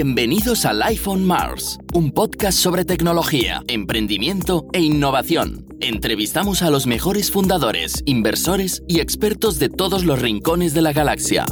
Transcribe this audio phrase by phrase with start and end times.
[0.00, 5.66] Bienvenidos al iPhone Mars, un podcast sobre tecnología, emprendimiento e innovación.
[5.80, 11.46] Entrevistamos a los mejores fundadores, inversores y expertos de todos los rincones de la galaxia.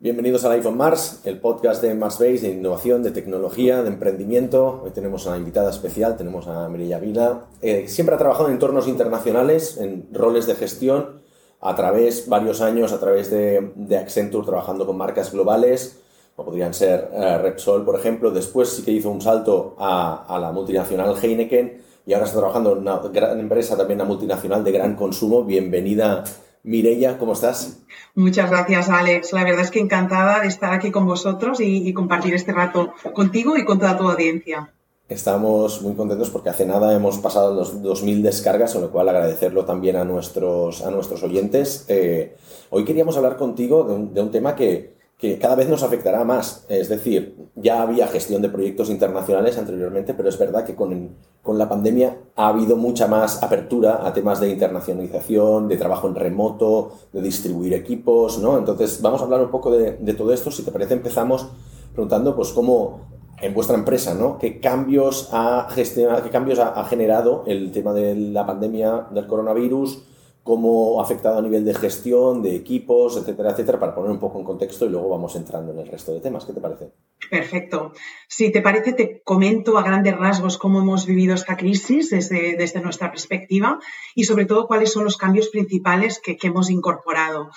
[0.00, 4.82] Bienvenidos al iPhone Mars, el podcast de Mars Base de innovación, de tecnología, de emprendimiento.
[4.82, 7.46] Hoy tenemos a una invitada especial, tenemos a Mireia Vila.
[7.62, 11.17] Eh, siempre ha trabajado en entornos internacionales, en roles de gestión,
[11.60, 16.00] a través, varios años, a través de, Accenture, trabajando con marcas globales,
[16.36, 18.30] como podrían ser eh, Repsol, por ejemplo.
[18.30, 22.78] Después sí que hizo un salto a, la multinacional Heineken y ahora está trabajando en
[22.78, 25.44] una gran empresa, también una multinacional de gran consumo.
[25.44, 26.24] Bienvenida
[26.62, 27.80] Mireia, ¿cómo estás?
[28.14, 29.32] Muchas gracias, Alex.
[29.32, 33.56] La verdad es que encantada de estar aquí con vosotros y, compartir este rato contigo
[33.56, 34.72] y con toda tu audiencia.
[35.08, 39.64] Estamos muy contentos porque hace nada hemos pasado los 2.000 descargas, con lo cual agradecerlo
[39.64, 41.86] también a nuestros, a nuestros oyentes.
[41.88, 42.36] Eh,
[42.70, 46.64] hoy queríamos hablar contigo de un tema que, que cada vez nos afectará más.
[46.68, 51.68] Es decir, ya había gestión de proyectos internacionales anteriormente, pero es verdad que con, la
[51.68, 57.20] pandemia ha habido mucha más apertura a temas de internacionalización, de trabajo en remoto, de
[57.20, 58.56] distribuir equipos, ¿no?
[58.58, 60.52] Entonces, vamos a hablar un poco de, todo esto.
[60.52, 61.48] Si te parece, empezamos
[61.92, 63.00] preguntando, pues, cómo
[63.40, 64.38] en vuestra empresa, ¿no?
[64.38, 70.07] ¿Qué cambios ha gestionado, qué cambios ha generado el tema de la pandemia del coronavirus?
[70.48, 74.38] Cómo ha afectado a nivel de gestión, de equipos, etcétera, etcétera, para poner un poco
[74.38, 76.46] en contexto y luego vamos entrando en el resto de temas.
[76.46, 76.90] ¿Qué te parece?
[77.30, 77.92] Perfecto.
[78.28, 83.10] Si te parece, te comento a grandes rasgos cómo hemos vivido esta crisis desde, nuestra
[83.10, 83.78] perspectiva
[84.14, 87.50] y sobre todo cuáles son los cambios principales que hemos incorporado.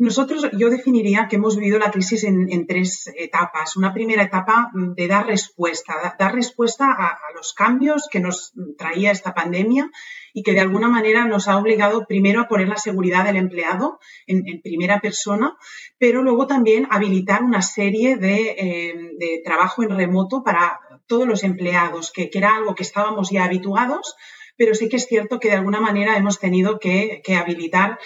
[0.00, 3.76] Nosotros, yo definiría que hemos vivido la crisis en, tres etapas.
[3.76, 9.34] Una primera etapa de dar respuesta, dar respuesta a, los cambios que nos traía esta
[9.34, 9.90] pandemia
[10.32, 13.98] y que de alguna manera nos ha obligado primero a poner la seguridad del empleado
[14.26, 15.56] en, primera persona,
[15.98, 22.12] pero luego también habilitar una serie de, eh, trabajo en remoto para todos los empleados,
[22.12, 24.16] que, era algo que estábamos ya habituados,
[24.56, 27.98] pero sí que es cierto que de alguna manera hemos tenido que, que habilitar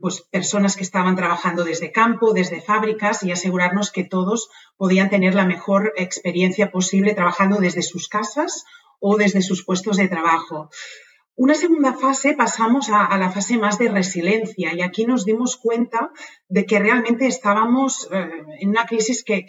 [0.00, 5.34] pues, personas que estaban trabajando desde campo, desde fábricas y asegurarnos que todos podían tener
[5.34, 8.64] la mejor experiencia posible trabajando desde sus casas
[9.00, 10.70] o desde sus puestos de trabajo.
[11.38, 16.10] Una segunda fase pasamos a, la fase más de resiliencia y aquí nos dimos cuenta
[16.48, 18.28] de que realmente estábamos eh,
[18.58, 19.46] en una crisis que,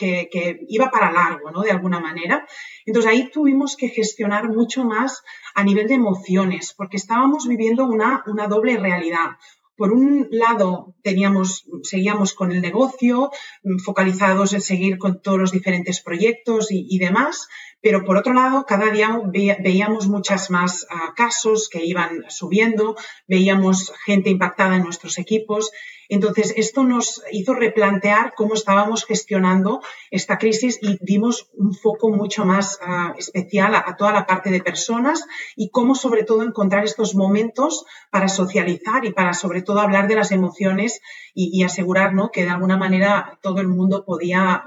[0.68, 1.62] iba para largo, ¿no?
[1.64, 2.46] De alguna manera.
[2.86, 5.24] Entonces ahí tuvimos que gestionar mucho más
[5.56, 9.32] a nivel de emociones porque estábamos viviendo una, una doble realidad
[9.79, 13.31] por un lado, teníamos, seguíamos con el negocio,
[13.63, 17.47] mm, focalizados en seguir con todos los diferentes proyectos y, demás,
[17.81, 19.22] pero por otro lado, cada día
[19.63, 25.72] veíamos muchas más ah, casos que iban subiendo, veíamos gente impactada en nuestros equipos
[26.09, 32.46] entonces, esto nos hizo replantear cómo estábamos gestionando esta crisis y dimos un foco mucho
[32.46, 35.24] más ah, especial a, toda la parte de personas
[35.56, 40.16] y cómo sobre todo encontrar estos momentos para socializar y para sobre todo hablar de
[40.16, 41.00] las emociones
[41.36, 44.64] y, y asegurar que de alguna manera todo el mundo podía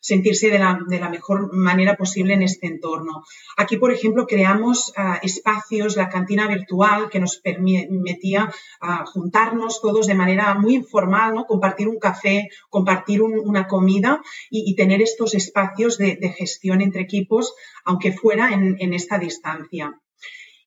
[0.00, 3.24] sentirse de la, mejor manera posible en este entorno.
[3.56, 8.50] Aquí, por ejemplo, creamos ah, espacios, la cantina virtual, que nos permitía
[8.80, 11.44] ah, juntarnos todos de manera muy informal, ¿no?
[11.44, 17.54] compartir un café, compartir una comida y, tener estos espacios de, gestión entre equipos,
[17.84, 20.00] aunque fuera en, esta distancia.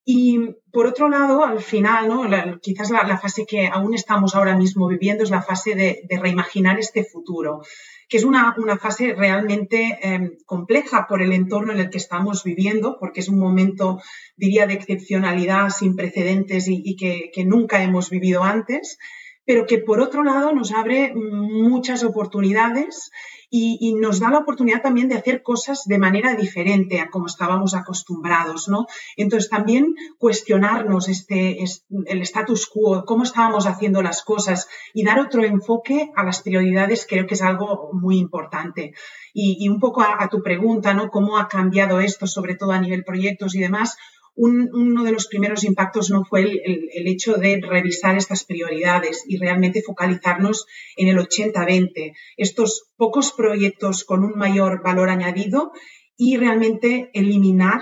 [0.05, 0.37] Y
[0.71, 2.23] por otro lado, al final, ¿no?
[2.61, 7.03] quizás la, fase que aún estamos ahora mismo viviendo es la fase de, reimaginar este
[7.05, 7.61] futuro
[8.09, 12.97] que es una, fase realmente em, compleja por el entorno en el que estamos viviendo,
[12.99, 14.01] porque es un momento,
[14.35, 18.99] diría, de excepcionalidad sin precedentes y, que nunca hemos vivido antes,
[19.45, 23.11] pero que por otro lado nos abre muchas oportunidades
[23.55, 27.75] y, nos da la oportunidad también de hacer cosas de manera diferente a como estábamos
[27.75, 28.87] acostumbrados, ¿no?
[29.15, 31.63] Entonces también cuestionarnos este,
[32.07, 37.05] el status quo, cómo estábamos haciendo las cosas y dar otro enfoque a las prioridades
[37.07, 38.95] creo que es algo muy importante.
[39.35, 41.09] Y, un poco a, a, tu pregunta, ¿no?
[41.09, 43.97] ¿Cómo ha cambiado esto, sobre todo a nivel proyectos y demás?
[44.35, 49.83] Uno de los primeros impactos no fue el, hecho de revisar estas prioridades y realmente
[49.83, 50.65] focalizarnos
[50.97, 55.71] en el 80-20, estos pocos proyectos con un mayor valor añadido
[56.17, 57.81] y realmente eliminar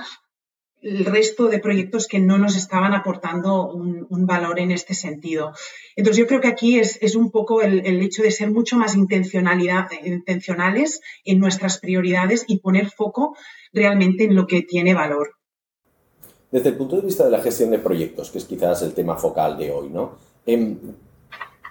[0.82, 5.54] el resto de proyectos que no nos estaban aportando un, valor en este sentido.
[5.96, 8.96] Entonces yo creo que aquí es, un poco el, el, hecho de ser mucho más
[8.96, 13.38] intencionales en nuestras prioridades y poner foco
[13.72, 15.41] realmente en lo que tiene valor.
[16.52, 19.16] Desde el punto de vista de la gestión de proyectos, que es quizás el tema
[19.16, 20.12] focal de hoy, ¿no?
[20.46, 20.78] Em,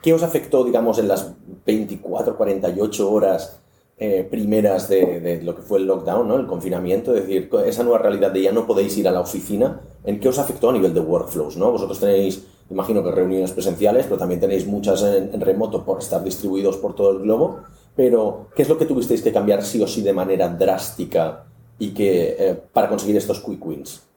[0.02, 1.34] ¿Qué os afectó, digamos, en las
[1.66, 3.60] 24, 48 horas
[3.98, 7.14] eh, primeras de, lo que fue el lockdown, el confinamiento?
[7.14, 10.30] Es decir, esa nueva realidad de ya no podéis ir a la oficina, ¿en qué
[10.30, 11.58] os afectó a nivel de workflows?
[11.58, 11.70] ¿no?
[11.70, 16.78] Vosotros tenéis, imagino que reuniones presenciales, pero también tenéis muchas en, remoto por estar distribuidos
[16.78, 17.60] por todo el globo.
[17.94, 21.44] Pero, ¿qué es lo que tuvisteis que cambiar sí o sí de manera drástica
[21.78, 24.09] y que, eh, para conseguir estos quick wins?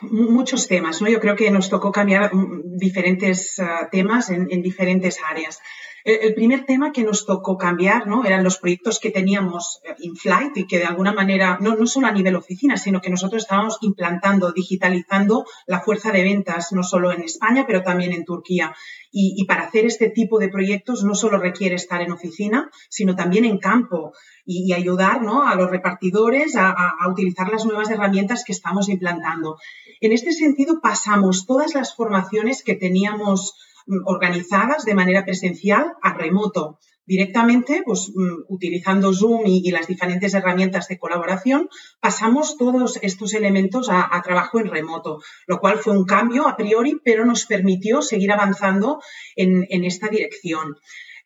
[0.00, 1.08] Muchos temas, ¿no?
[1.08, 5.60] Yo creo que nos tocó cambiar mm, diferentes ah, temas en, diferentes áreas.
[6.04, 8.24] El, primer tema que nos tocó cambiar, ¿no?
[8.24, 11.86] Eran los proyectos que teníamos eh, in flight y que de alguna manera, no, no
[11.86, 16.82] solo a nivel oficina, sino que nosotros estábamos implantando, digitalizando la fuerza de ventas, no
[16.82, 18.74] solo en España, pero también en Turquía.
[19.14, 23.44] Y, para hacer este tipo de proyectos no solo requiere estar en oficina, sino también
[23.44, 24.14] en campo
[24.46, 25.46] y, ayudar ¿no?
[25.46, 29.58] a los repartidores a, a, utilizar las nuevas herramientas que estamos implantando.
[30.02, 33.54] En este sentido, pasamos todas las formaciones que teníamos
[33.86, 40.34] mm, organizadas de manera presencial a remoto directamente, pues mm, utilizando Zoom y, las diferentes
[40.34, 41.68] herramientas de colaboración,
[42.00, 47.00] pasamos todos estos elementos a, trabajo en remoto, lo cual fue un cambio a priori,
[47.04, 49.00] pero nos permitió seguir avanzando
[49.36, 50.78] en, esta dirección.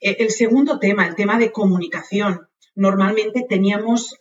[0.02, 2.45] E, el segundo tema, el tema de comunicación.
[2.76, 4.16] Normalmente teníamos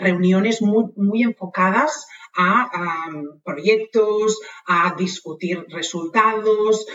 [0.00, 2.68] reuniones muy, enfocadas a,
[3.44, 6.86] proyectos, a discutir resultados,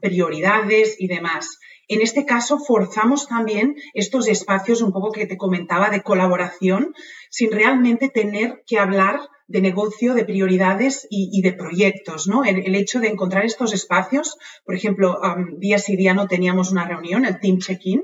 [0.00, 1.58] prioridades y demás.
[1.88, 6.94] En este caso, forzamos también estos espacios un poco que te comentaba de colaboración,
[7.30, 12.44] sin realmente tener que hablar de negocio, de prioridades y, de proyectos, ¿no?
[12.44, 14.36] El, hecho de encontrar estos espacios,
[14.66, 15.18] por ejemplo,
[15.56, 18.02] día sí día no teníamos una reunión, el Team Check-in,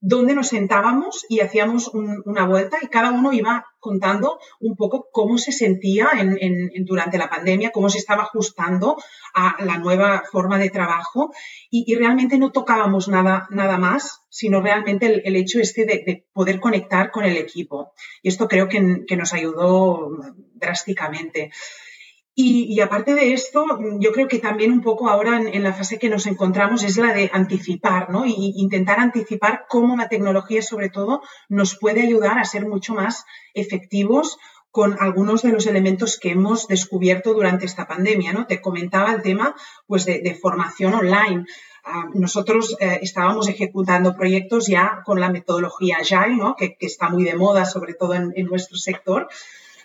[0.00, 5.36] donde nos sentábamos y hacíamos una vuelta y cada uno iba contando un poco cómo
[5.36, 6.08] se sentía
[6.80, 8.96] durante la pandemia, cómo se estaba ajustando
[9.34, 11.32] a la nueva forma de trabajo
[11.70, 17.10] y, realmente no tocábamos nada, nada más, sino realmente el, hecho este de, poder conectar
[17.10, 17.92] con el equipo.
[18.22, 20.10] Y esto creo que, que nos ayudó
[20.54, 21.50] drásticamente.
[22.34, 23.66] Y, aparte de esto,
[23.98, 27.12] yo creo que también un poco ahora en, la fase que nos encontramos es la
[27.12, 28.24] de anticipar, ¿no?
[28.24, 33.26] Y intentar anticipar cómo la tecnología, sobre todo, nos puede ayudar a ser mucho más
[33.52, 34.38] efectivos
[34.70, 38.46] con algunos de los elementos que hemos descubierto durante esta pandemia, ¿no?
[38.46, 39.54] Te comentaba el tema,
[39.86, 41.44] pues, de, formación online.
[41.84, 46.54] Ah, nosotros eh, estábamos ejecutando proyectos ya con la metodología Agile, ¿no?
[46.54, 49.28] que, está muy de moda, sobre todo en, nuestro sector.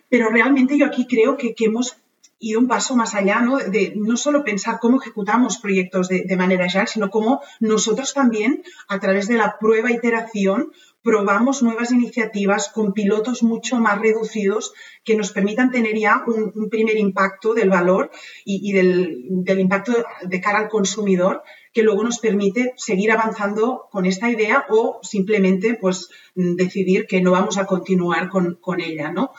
[0.09, 1.97] Pero realmente yo aquí creo que hemos
[2.39, 3.57] y un paso más allá, ¿no?
[3.57, 8.99] De no solo pensar cómo ejecutamos proyectos de, manera agile, sino cómo nosotros también, a
[8.99, 10.71] través de la prueba e iteración,
[11.06, 14.74] probamos nuevas iniciativas con pilotos mucho más reducidos
[15.04, 18.10] que nos permitan tener ya un, primer impacto del valor
[18.44, 19.24] y, del,
[19.60, 19.94] impacto
[20.24, 21.44] de cara al consumidor
[21.74, 27.31] que luego nos permite seguir avanzando con esta idea o simplemente pues decidir que no
[27.31, 29.31] vamos a continuar con, ella, ¿no?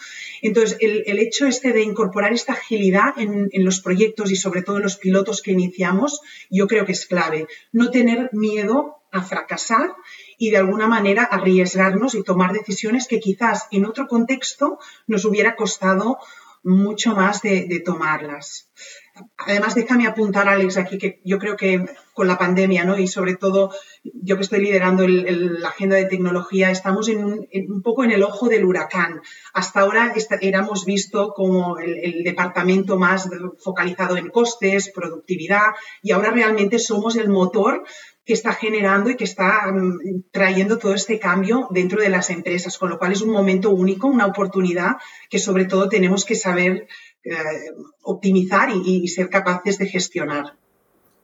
[0.42, 4.76] Entonces, el, hecho este de incorporar esta agilidad en, en, los proyectos y sobre todo
[4.76, 7.48] en los pilotos que iniciamos, yo creo que es clave.
[7.72, 9.94] No tener miedo a fracasar
[10.38, 15.56] y de alguna manera arriesgarnos y tomar decisiones que quizás en otro contexto nos hubiera
[15.56, 16.18] costado
[16.66, 18.68] mucho más de, tomarlas.
[19.38, 22.98] Además, déjame apuntar, Alex, aquí que yo creo que con la pandemia, ¿no?
[22.98, 23.70] Y sobre todo,
[24.02, 28.48] yo que estoy liderando la agenda de tecnología, estamos en un, poco en el ojo
[28.48, 29.22] del huracán.
[29.54, 33.28] Hasta ahora éramos visto como el, departamento más
[33.62, 37.84] focalizado en costes, productividad, y ahora realmente somos el motor
[38.26, 42.76] que está generando y que está mm, trayendo todo este cambio dentro de las empresas,
[42.76, 44.96] con lo cual es un momento único, una oportunidad
[45.30, 46.88] que sobre todo tenemos que saber
[47.24, 47.34] eh,
[48.02, 50.54] optimizar y, ser capaces de gestionar.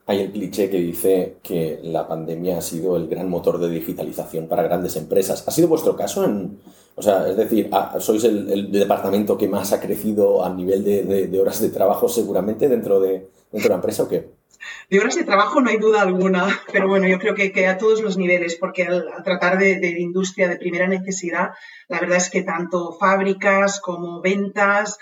[0.07, 4.47] Hay el cliché que dice que la pandemia ha sido el gran motor de digitalización
[4.47, 5.45] para grandes empresas.
[5.47, 6.25] ¿Ha sido vuestro caso?
[6.95, 11.41] O sea, es decir, ah, sois el, departamento que más ha crecido a nivel de,
[11.41, 14.42] horas de trabajo seguramente dentro de, dentro de la empresa o qué?
[14.91, 18.03] De horas de trabajo no hay duda alguna, pero bueno, yo creo que, a todos
[18.03, 21.51] los niveles, porque al, tratar de, industria de primera necesidad,
[21.89, 24.99] la verdad es que tanto fábricas como ventas,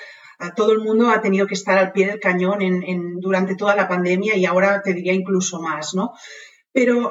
[0.57, 3.89] todo el mundo ha tenido que estar al pie del cañón en, durante toda la
[3.89, 6.15] pandemia y ahora te diría incluso más, ¿no?
[6.73, 7.11] Pero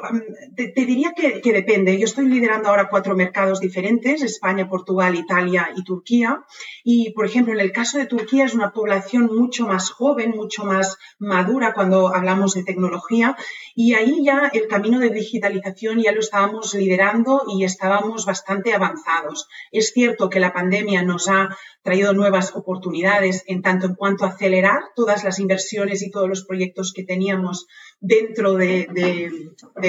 [0.56, 1.98] te, diría que, depende.
[1.98, 6.44] Yo estoy liderando ahora cuatro mercados diferentes, España, Portugal, Italia y Turquía.
[6.82, 10.64] Y, por ejemplo, en el caso de Turquía es una población mucho más joven, mucho
[10.64, 13.36] más madura cuando hablamos de tecnología.
[13.74, 19.46] Y ahí ya el camino de digitalización ya lo estábamos liderando y estábamos bastante avanzados.
[19.72, 24.28] Es cierto que la pandemia nos ha traído nuevas oportunidades en tanto en cuanto a
[24.28, 27.66] acelerar todas las inversiones y todos los proyectos que teníamos
[28.00, 28.88] dentro de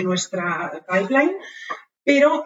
[0.04, 1.36] nuestra pipeline.
[2.04, 2.44] Pero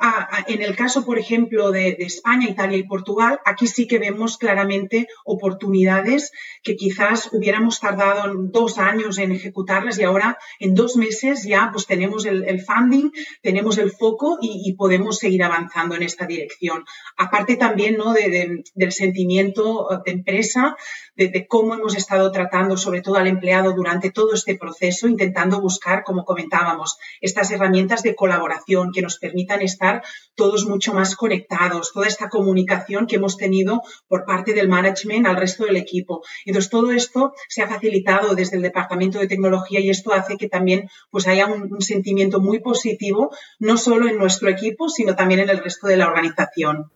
[0.47, 5.07] en el caso, por ejemplo, de, España, Italia y Portugal, aquí sí que vemos claramente
[5.23, 6.31] oportunidades
[6.61, 11.85] que quizás hubiéramos tardado dos años en ejecutarlas y ahora en dos meses ya pues
[11.85, 16.83] tenemos el, funding, tenemos el foco y, podemos seguir avanzando en esta dirección.
[17.15, 18.13] Aparte también ¿no?
[18.13, 20.75] del sentimiento de empresa,
[21.15, 26.03] de, cómo hemos estado tratando sobre todo al empleado durante todo este proceso, intentando buscar,
[26.03, 30.03] como comentábamos, estas herramientas de colaboración que nos permitan estar
[30.35, 35.37] todos mucho más conectados, toda esta comunicación que hemos tenido por parte del management al
[35.37, 36.23] resto del equipo.
[36.45, 40.49] Entonces, todo esto se ha facilitado desde el Departamento de Tecnología y esto hace que
[40.49, 45.39] también pues, haya un, un sentimiento muy positivo, no solo en nuestro equipo, sino también
[45.41, 46.91] en el resto de la organización.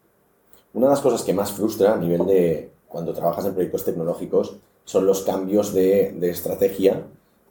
[0.73, 4.58] Una de las cosas que más frustra a nivel de, cuando trabajas en proyectos tecnológicos
[4.84, 7.03] son los cambios de, estrategia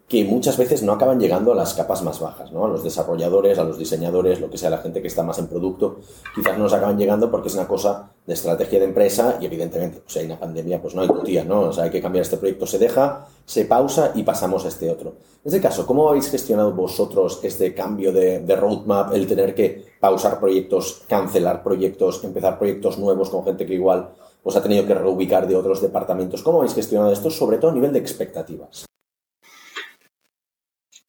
[0.08, 2.64] que muchas veces no acaban llegando a las capas más bajas, ¿no?
[2.64, 5.48] A los desarrolladores, a los diseñadores, lo que sea, la gente que está más en
[5.48, 5.98] producto,
[6.34, 10.00] quizás no nos acaban llegando porque es una cosa de estrategia de empresa y evidentemente,
[10.02, 11.60] pues, hay una pandemia, pues no hay tutía, ¿no?
[11.60, 14.90] O sea, hay que cambiar este proyecto, se deja, se pausa y pasamos a este
[14.90, 15.10] otro.
[15.44, 20.40] En este caso, ¿cómo habéis gestionado vosotros este cambio de roadmap, el tener que pausar
[20.40, 24.08] proyectos, cancelar proyectos, empezar proyectos nuevos con gente que igual
[24.42, 26.42] os ha tenido que reubicar de otros departamentos.
[26.42, 28.86] ¿Cómo habéis gestionado esto, sobre todo a nivel de expectativas?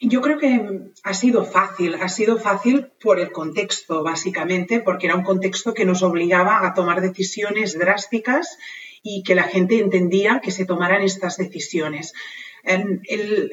[0.02, 5.16] Yo creo que ha sido fácil, ha sido fácil por el contexto, básicamente, porque era
[5.16, 8.58] un contexto que nos obligaba a tomar decisiones drásticas
[9.04, 12.14] y que la gente entendía que se tomaran estas decisiones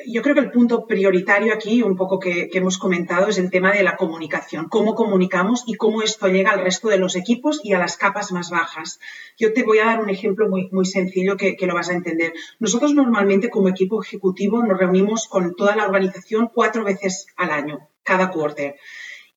[0.06, 3.72] yo creo que el punto prioritario aquí, un poco que, hemos comentado, es el tema
[3.72, 7.72] de la comunicación, cómo comunicamos y cómo esto llega al resto de los equipos y
[7.72, 8.98] a las capas más bajas.
[9.38, 11.94] Yo te voy a dar un ejemplo muy, muy sencillo que, que lo vas a
[11.94, 12.32] entender.
[12.58, 17.88] Nosotros normalmente como equipo ejecutivo nos reunimos con toda la organización cuatro veces al año,
[18.02, 18.76] cada quarter.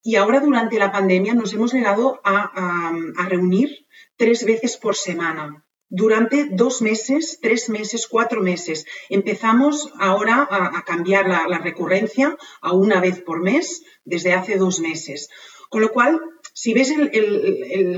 [0.01, 3.85] Y ahora durante la pandemia nos hemos llegado a, a reunir
[4.15, 8.85] tres veces por semana durante dos meses, tres meses, cuatro meses.
[9.09, 15.29] Empezamos ahora a, cambiar la, recurrencia a una vez por mes desde hace dos meses.
[15.69, 16.19] Con lo cual,
[16.53, 16.93] si ves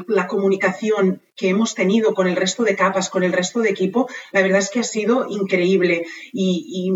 [0.07, 4.07] la comunicación que hemos tenido con el resto de capas, con el resto de equipo,
[4.31, 6.05] la verdad es que ha sido increíble.
[6.31, 6.91] Y,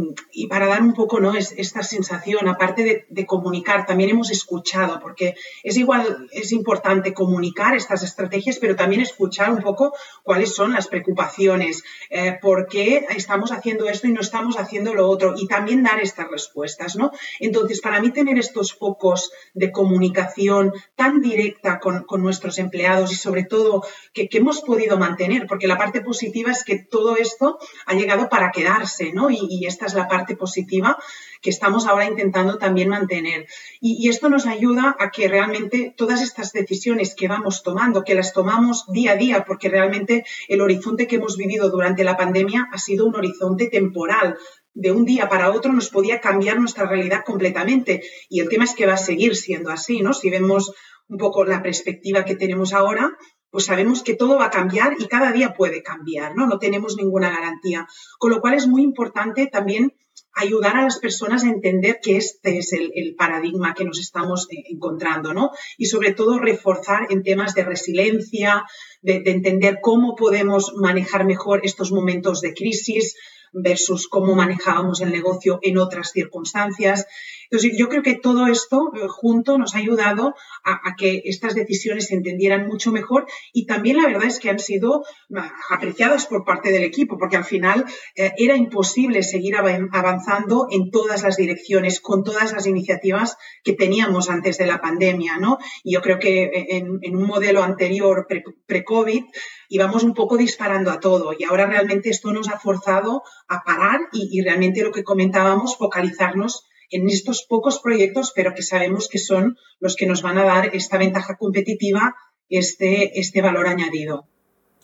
[0.50, 1.36] para dar un poco ¿no?
[1.36, 7.76] es, esta sensación, aparte de, comunicar, también hemos escuchado, porque es igual, es importante comunicar
[7.76, 13.52] estas estrategias, pero también escuchar un poco cuáles son las preocupaciones, eh, por qué estamos
[13.52, 16.96] haciendo esto y no estamos haciendo lo otro, y también dar estas respuestas.
[16.96, 17.12] ¿no?
[17.40, 23.44] Entonces, para mí tener estos focos de comunicación tan directa con, nuestros empleados y sobre
[23.44, 28.30] todo que hemos podido mantener, porque la parte positiva es que todo esto ha llegado
[28.30, 29.30] para quedarse, ¿no?
[29.30, 30.98] Y, esta es la parte positiva
[31.42, 33.48] que estamos ahora intentando también mantener.
[33.82, 38.34] Y, esto nos ayuda a que realmente todas estas decisiones que vamos tomando, que las
[38.34, 42.78] tomamos día a día, porque realmente el horizonte que hemos vivido durante la pandemia ha
[42.78, 44.38] sido un horizonte temporal,
[44.76, 48.04] de un día para otro nos podía cambiar nuestra realidad completamente.
[48.30, 50.14] Y el tema es que va a seguir siendo así, ¿no?
[50.14, 50.74] Si vemos
[51.08, 53.18] un poco la perspectiva que tenemos ahora,
[53.50, 56.48] pues sabemos que todo va a cambiar y cada día puede cambiar, ¿no?
[56.48, 57.88] No tenemos ninguna garantía.
[58.20, 59.94] Con lo cual es muy importante también
[60.34, 64.64] ayudar a las personas a entender que este es el, paradigma que nos estamos eh,
[64.70, 65.52] encontrando, ¿no?
[65.78, 68.66] Y sobre todo reforzar en temas de resiliencia,
[69.02, 73.16] de, de entender cómo podemos manejar mejor estos momentos de crisis,
[73.56, 77.08] versus cómo manejábamos el negocio en otras circunstancias.
[77.50, 82.08] Entonces, yo creo que todo esto eh, junto nos ha ayudado a, que estas decisiones
[82.08, 85.04] se entendieran mucho mejor y también la verdad es que han sido
[85.36, 87.86] ah, apreciadas por parte del equipo, porque al final
[88.16, 94.30] eh, era imposible seguir avanzando en todas las direcciones, con todas las iniciativas que teníamos
[94.30, 95.58] antes de la pandemia, ¿no?
[95.84, 98.28] Y yo creo que eh, en, un modelo anterior,
[98.66, 99.24] pre-COVID,
[99.70, 104.00] íbamos un poco disparando a todo y ahora realmente esto nos ha forzado a parar
[104.12, 109.58] y realmente lo que comentábamos, focalizarnos en estos pocos proyectos, pero que sabemos que son
[109.80, 112.16] los que nos van a dar esta ventaja competitiva,
[112.50, 114.26] este, este valor añadido.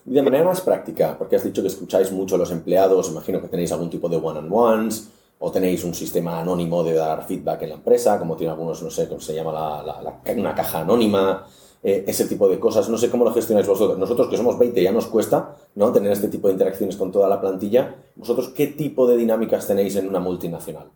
[0.05, 3.41] Y de manera más práctica, porque has dicho que escucháis mucho a los empleados, imagino
[3.41, 7.69] que tenéis algún tipo de one-on-ones o tenéis un sistema anónimo de dar feedback en
[7.69, 11.47] la empresa, como tiene algunos, no sé, cómo se llama la, una caja anónima,
[11.83, 12.89] eh, ese tipo de cosas.
[12.89, 13.97] No sé cómo lo gestionáis vosotros.
[13.97, 15.91] Nosotros, que somos 20, ya nos cuesta ¿no?
[15.91, 17.95] tener este tipo de interacciones con toda la plantilla.
[18.15, 20.91] ¿Vosotros qué tipo de dinámicas tenéis en una multinacional?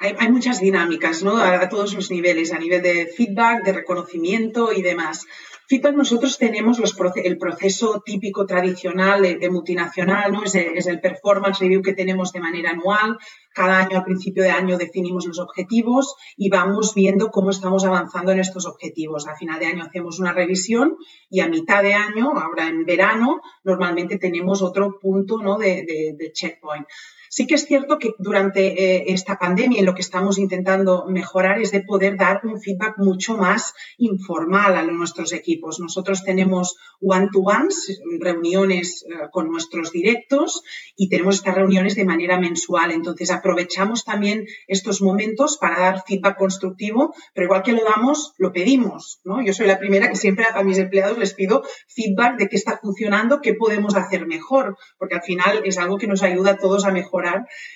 [0.00, 1.36] Hay, muchas dinámicas, ¿no?
[1.36, 5.26] A, todos los niveles, a nivel de feedback, de reconocimiento y demás.
[5.68, 6.80] Feedback nosotros tenemos
[7.22, 10.42] el proceso típico tradicional de, multinacional, ¿no?
[10.42, 13.18] Es es el, performance review que tenemos de manera anual.
[13.52, 18.32] Cada año, al principio de año, definimos los objetivos y vamos viendo cómo estamos avanzando
[18.32, 19.28] en estos objetivos.
[19.28, 20.96] A final de año hacemos una revisión
[21.28, 25.58] y a mitad de año, ahora en verano, normalmente tenemos otro punto ¿no?
[25.58, 26.86] de, de checkpoint.
[27.32, 31.70] Sí que es cierto que durante eh, esta pandemia lo que estamos intentando mejorar es
[31.70, 35.78] de poder dar un feedback mucho más informal a nuestros equipos.
[35.78, 40.64] Nosotros tenemos one-to-ones, reuniones eh, con nuestros directos
[40.96, 42.90] y tenemos estas reuniones de manera mensual.
[42.90, 48.50] Entonces aprovechamos también estos momentos para dar feedback constructivo, pero igual que lo damos, lo
[48.52, 49.20] pedimos.
[49.44, 52.80] Yo soy la primera que siempre a mis empleados les pido feedback de qué está
[52.82, 56.84] funcionando, qué podemos hacer mejor, porque al final es algo que nos ayuda a todos
[56.84, 57.19] a mejorar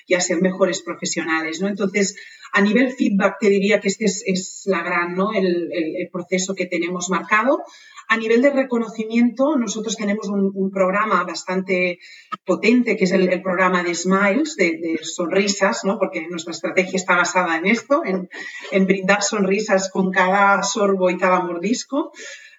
[0.07, 1.67] y a ser mejores profesionales, ¿no?
[1.67, 2.15] Entonces,
[2.55, 5.33] a nivel feedback te diría que este es, la gran, ¿no?
[5.33, 7.63] El, proceso que tenemos marcado.
[8.07, 11.99] A nivel de reconocimiento, nosotros tenemos un, programa bastante
[12.45, 15.97] potente, que es el, programa de Smiles, de, sonrisas, ¿no?
[15.99, 18.29] porque nuestra estrategia está basada en esto, en,
[18.71, 22.13] en brindar sonrisas con cada sorbo y cada mordisco.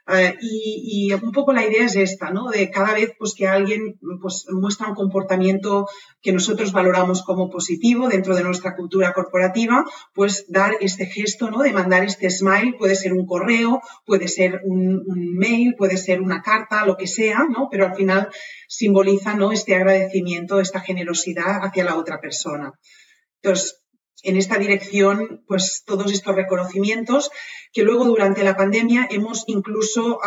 [0.08, 2.48] Eh, y, un poco la idea es esta, ¿no?
[2.48, 5.88] De cada vez pues, que alguien pues, muestra un comportamiento
[6.22, 9.84] que nosotros valoramos como positivo dentro de nuestra cultura corporativa,
[10.14, 11.62] pues dar este gesto, ¿no?
[11.62, 16.20] De mandar este smile, puede ser un correo, puede ser un, un mail, puede ser
[16.20, 17.68] una carta, lo que sea, ¿no?
[17.68, 18.28] Pero al final
[18.68, 19.50] simboliza, ¿no?
[19.50, 22.72] Este agradecimiento, esta generosidad hacia la otra persona.
[23.42, 23.85] Entonces,
[24.26, 27.30] en esta dirección pues todos estos reconocimientos
[27.72, 30.20] que luego durante la pandemia hemos incluso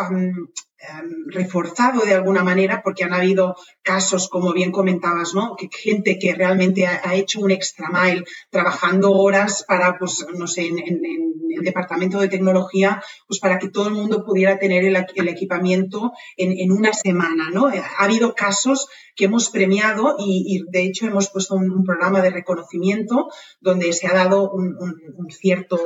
[1.26, 5.54] reforzado de alguna manera porque han habido casos, como bien comentabas, ¿no?
[5.56, 10.66] Que gente que realmente ha, hecho un extra mile trabajando horas para, pues, no sé,
[10.66, 16.12] en, el departamento de tecnología, pues para que todo el mundo pudiera tener el, equipamiento
[16.36, 17.66] en, una semana, ¿no?
[17.66, 23.28] Ha habido casos que hemos premiado y, de hecho hemos puesto un, programa de reconocimiento
[23.60, 25.78] donde se ha dado un cierto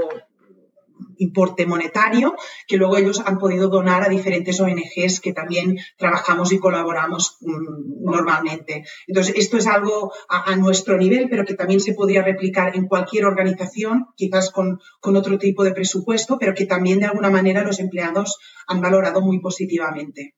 [1.18, 2.34] importe monetario
[2.66, 8.04] que luego ellos han podido donar a diferentes ONGs que también trabajamos y colaboramos mm,
[8.04, 8.84] normalmente.
[9.06, 13.26] Entonces, esto es algo a, nuestro nivel, pero que también se podría replicar en cualquier
[13.26, 17.80] organización, quizás con, con otro tipo de presupuesto, pero que también de alguna manera los
[17.80, 20.34] empleados han valorado muy positivamente.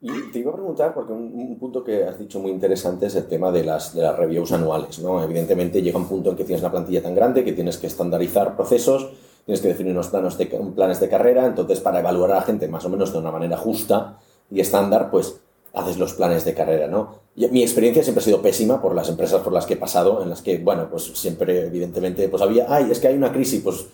[0.00, 3.26] Y te iba a preguntar, porque un, punto que has dicho muy interesante es el
[3.26, 4.98] tema de las, de las reviews anuales.
[4.98, 5.22] ¿no?
[5.24, 8.56] Evidentemente llega un punto en que tienes una plantilla tan grande que tienes que estandarizar
[8.56, 9.10] procesos
[9.46, 12.90] tienes que definir unos planes de carrera, entonces para evaluar a la gente más o
[12.90, 14.18] menos de una manera justa
[14.50, 15.40] y estándar, pues
[15.72, 17.26] haces los planes de carrera, ¿no?
[17.36, 20.30] mi experiencia siempre ha sido pésima por las empresas por las que he pasado, en
[20.30, 23.86] las que, bueno, pues siempre, evidentemente, pues había, ay, es que hay una crisis, pues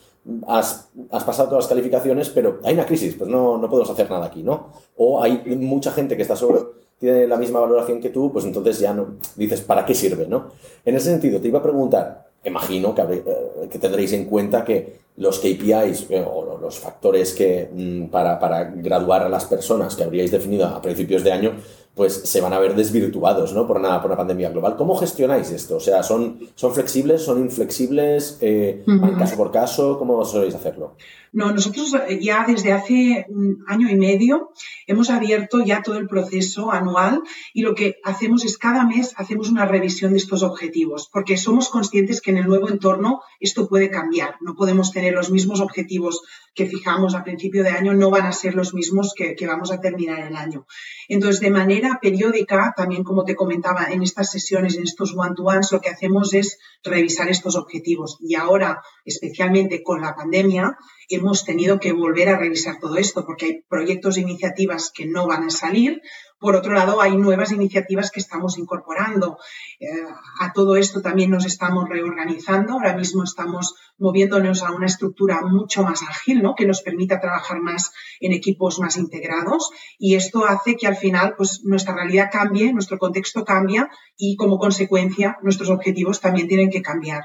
[0.46, 4.08] has, has pasado todas las calificaciones, pero hay una crisis, pues no, no podemos hacer
[4.08, 4.68] nada aquí, ¿no?
[4.96, 6.60] O hay mucha gente que está sobre,
[7.00, 10.50] tiene la misma valoración que tú, pues entonces ya no, dices, ¿para qué sirve, no?
[10.84, 15.00] En ese sentido, te iba a preguntar, imagino que, eh, que tendréis en cuenta que
[15.16, 20.04] los KPIs eh, o los factores que mm, para, para, graduar a las personas que
[20.04, 21.52] habríais definido a principios de año,
[21.94, 23.66] pues se van a ver desvirtuados ¿no?
[23.66, 24.76] por, una, por una pandemia global.
[24.76, 25.76] ¿Cómo gestionáis esto?
[25.76, 28.82] O sea, ¿son, son flexibles, son inflexibles, eh,
[29.18, 29.98] caso por caso?
[29.98, 30.94] ¿Cómo soléis hacerlo?
[31.32, 34.52] No, nosotros eh, ya desde hace un año y medio
[34.86, 37.22] hemos abierto ya todo el proceso anual
[37.54, 41.70] y lo que hacemos es cada mes hacemos una revisión de estos objetivos, porque somos
[41.70, 44.36] conscientes que en el nuevo entorno esto puede cambiar.
[44.42, 46.20] No podemos tener los mismos objetivos
[46.54, 49.72] que fijamos a principio de año, no van a ser los mismos que, que vamos
[49.72, 50.66] a terminar el año.
[51.08, 55.80] Entonces, de manera periódica, también como te comentaba en estas sesiones, en estos one-to-ones, lo
[55.80, 58.18] que hacemos es revisar estos objetivos.
[58.20, 60.76] Y ahora, especialmente con la pandemia,
[61.16, 65.26] hemos tenido que volver a revisar todo esto porque hay proyectos e iniciativas que no
[65.26, 66.00] van a salir.
[66.38, 69.38] Por otro lado, hay nuevas iniciativas que estamos incorporando.
[69.78, 69.88] Eh,
[70.40, 72.72] a todo esto también nos estamos reorganizando.
[72.72, 76.54] Ahora mismo estamos moviéndonos a una estructura mucho más ágil, ¿no?
[76.54, 79.70] que nos permita trabajar más en equipos más integrados.
[79.98, 84.58] Y esto hace que al final pues, nuestra realidad cambie, nuestro contexto cambia y como
[84.58, 87.22] consecuencia nuestros objetivos también tienen que cambiar.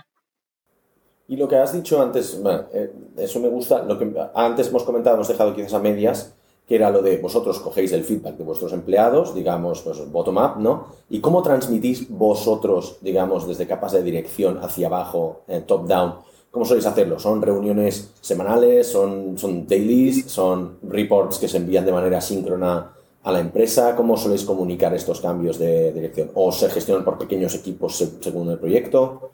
[1.29, 2.39] Y lo que has dicho antes,
[2.73, 6.33] eh, eso me gusta, lo que antes hemos comentado, hemos dejado quizás a medias,
[6.65, 10.87] que era lo de vosotros cogéis el feedback de vuestros empleados, digamos, pues bottom-up, ¿no?
[11.09, 16.15] Y cómo transmitís vosotros, digamos, desde capas de dirección hacia abajo, eh, top-down,
[16.51, 17.19] ¿cómo soléis hacerlo?
[17.19, 18.87] ¿Son reuniones semanales?
[18.87, 20.25] ¿Son, ¿Son dailies?
[20.25, 23.95] ¿Son reports que se envían de manera síncrona a la empresa?
[23.95, 26.31] ¿Cómo soléis comunicar estos cambios de dirección?
[26.35, 29.31] ¿O se gestionan por pequeños equipos según el proyecto?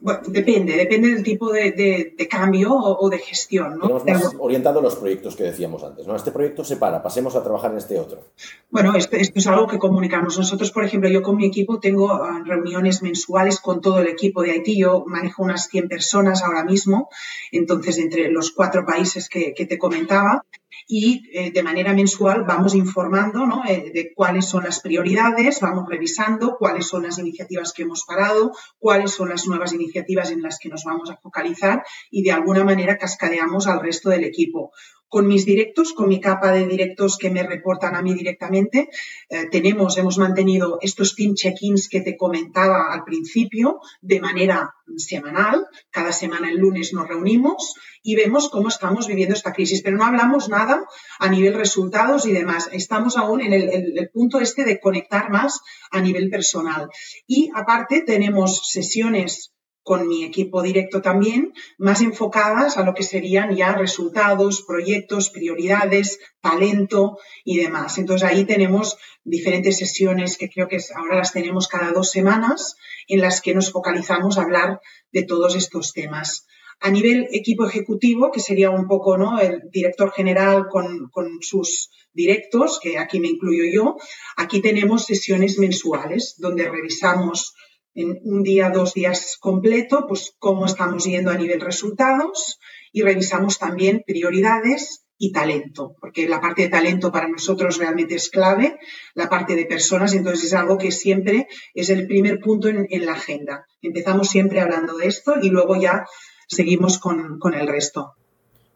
[0.00, 3.78] Bueno, depende, depende del tipo de, cambio o, de gestión.
[3.78, 4.00] ¿no?
[4.00, 6.06] Tenemos más orientado los proyectos que decíamos antes.
[6.06, 6.16] ¿no?
[6.16, 8.32] Este proyecto se para, pasemos a trabajar en este otro.
[8.70, 10.38] Bueno, esto, esto, es algo que comunicamos.
[10.38, 14.42] Nosotros, por ejemplo, yo con mi equipo tengo ah, reuniones mensuales con todo el equipo
[14.42, 14.78] de Haití.
[14.78, 17.10] Yo manejo unas 100 personas ahora mismo,
[17.52, 20.44] entonces entre los cuatro países que, que te comentaba
[20.90, 26.56] y eh, de manera mensual vamos informando eh, de cuáles son las prioridades, vamos revisando
[26.58, 30.68] cuáles son las iniciativas que hemos parado, cuáles son las nuevas iniciativas en las que
[30.68, 34.72] nos vamos a focalizar y de alguna manera cascadeamos al resto del equipo
[35.10, 38.88] con mis directos, con mi capa de directos que me reportan a mí directamente.
[39.28, 45.66] Eh, tenemos, hemos mantenido estos team check-ins que te comentaba al principio de manera semanal.
[45.90, 50.04] Cada semana el lunes nos reunimos y vemos cómo estamos viviendo esta crisis, pero no
[50.04, 50.86] hablamos nada
[51.18, 52.70] a nivel resultados y demás.
[52.72, 56.88] Estamos aún en el, el punto este de conectar más a nivel personal.
[57.26, 59.52] Y aparte tenemos sesiones
[59.90, 66.20] con mi equipo directo también, más enfocadas a lo que serían ya resultados, proyectos, prioridades,
[66.40, 67.98] talento y demás.
[67.98, 72.76] Entonces ahí tenemos diferentes sesiones que creo que ahora las tenemos cada dos semanas
[73.08, 76.46] en las que nos focalizamos a hablar de todos estos temas.
[76.78, 79.40] A nivel equipo ejecutivo, que sería un poco ¿no?
[79.40, 83.96] el director general con, con sus directos, que aquí me incluyo yo,
[84.36, 87.56] aquí tenemos sesiones mensuales donde revisamos
[88.02, 92.58] en un día, dos días completo, pues cómo estamos yendo a nivel resultados
[92.92, 98.30] y revisamos también prioridades y talento, porque la parte de talento para nosotros realmente es
[98.30, 98.78] clave,
[99.14, 103.12] la parte de personas, entonces es algo que siempre es el primer punto en, la
[103.12, 103.66] agenda.
[103.82, 106.06] Empezamos siempre hablando de esto y luego ya
[106.48, 108.14] seguimos con, el resto.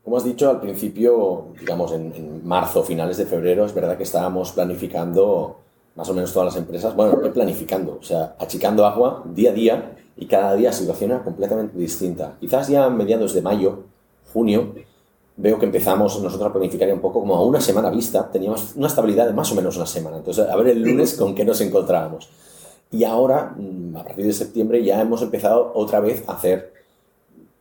[0.03, 4.53] Como has dicho al principio, digamos en marzo, finales de febrero, es verdad que estábamos
[4.53, 5.64] planificando
[5.95, 9.97] más o menos todas las empresas, bueno, planificando, o sea, achicando agua día a día
[10.17, 12.37] y cada día situación completamente distinta.
[12.41, 13.85] Quizás ya mediados de mayo,
[14.33, 14.75] junio,
[15.37, 18.87] veo que empezamos nosotros a planificar un poco como a una semana vista, teníamos una
[18.87, 20.19] estabilidad de más o menos una semana.
[20.19, 22.29] Entonces, a ver el lunes con qué nos encontrábamos.
[22.91, 26.73] Y ahora, mm, a partir de septiembre, ya hemos empezado otra vez a hacer,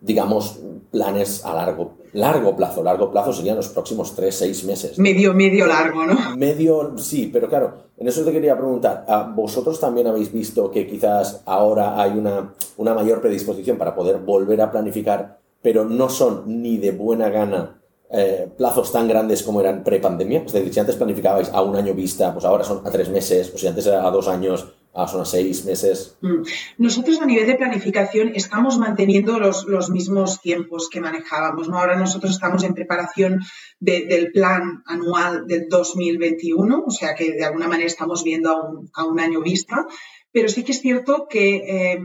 [0.03, 0.59] digamos,
[0.91, 2.83] planes a largo, largo plazo.
[2.83, 4.99] Largo plazo serían los próximos tres, seis meses.
[4.99, 6.35] Medio, medio largo, ¿no?
[6.35, 11.41] Medio, sí, pero claro, en eso te quería preguntar, ¿vosotros también habéis visto que quizás
[11.45, 16.77] ahora hay una, una mayor predisposición para poder volver a planificar, pero no son ni
[16.77, 17.79] de buena gana
[18.11, 20.43] eh, plazos tan grandes como eran pre-pandemia?
[20.45, 23.53] Es decir, si antes planificabais a un año vista, pues ahora son a tres meses,
[23.55, 26.17] o si antes era a dos años, Ah, son a seis meses.
[26.21, 26.43] Mm.
[26.77, 31.67] Nosotros a nivel de planificación estamos manteniendo los, los mismos tiempos que manejábamos.
[31.67, 31.79] ¿no?
[31.79, 33.41] Ahora nosotros estamos en preparación
[33.79, 38.91] del plan anual del 2021, o sea que de alguna manera estamos viendo a un,
[38.93, 39.87] a un año vista,
[40.33, 41.99] pero sí que es cierto que eh,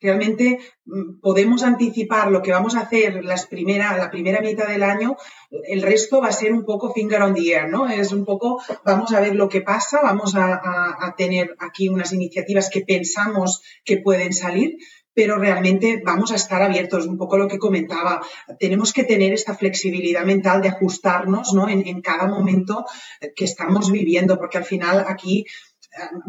[0.00, 4.82] realmente mm, podemos anticipar lo que vamos a hacer las primera, la primera mitad del
[4.82, 5.16] año,
[5.50, 7.88] el resto va a ser un poco finger on the air, ¿no?
[7.88, 12.68] Es un poco, vamos a ver lo que pasa, vamos a, tener aquí unas iniciativas
[12.68, 14.76] que pensamos que pueden salir,
[15.14, 18.20] pero realmente vamos a estar abiertos, un poco lo que comentaba.
[18.58, 21.68] Tenemos que tener esta flexibilidad mental de ajustarnos ¿no?
[21.68, 22.84] en cada momento
[23.34, 25.44] que estamos viviendo, porque al final aquí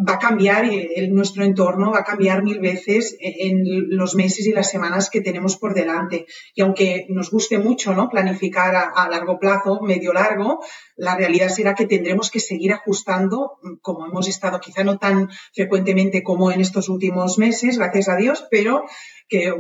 [0.08, 0.66] va a cambiar
[1.10, 5.58] nuestro entorno, va a cambiar mil veces en los meses y las semanas que tenemos
[5.58, 6.26] por delante.
[6.56, 8.10] Y aunque nos guste mucho ¿no?
[8.10, 10.64] planificar a, largo plazo, medio largo,
[10.96, 16.24] la realidad será que tendremos que seguir ajustando, como hemos estado quizá no tan frecuentemente
[16.24, 18.86] como en estos últimos meses, gracias a Dios, pero
[19.28, 19.54] que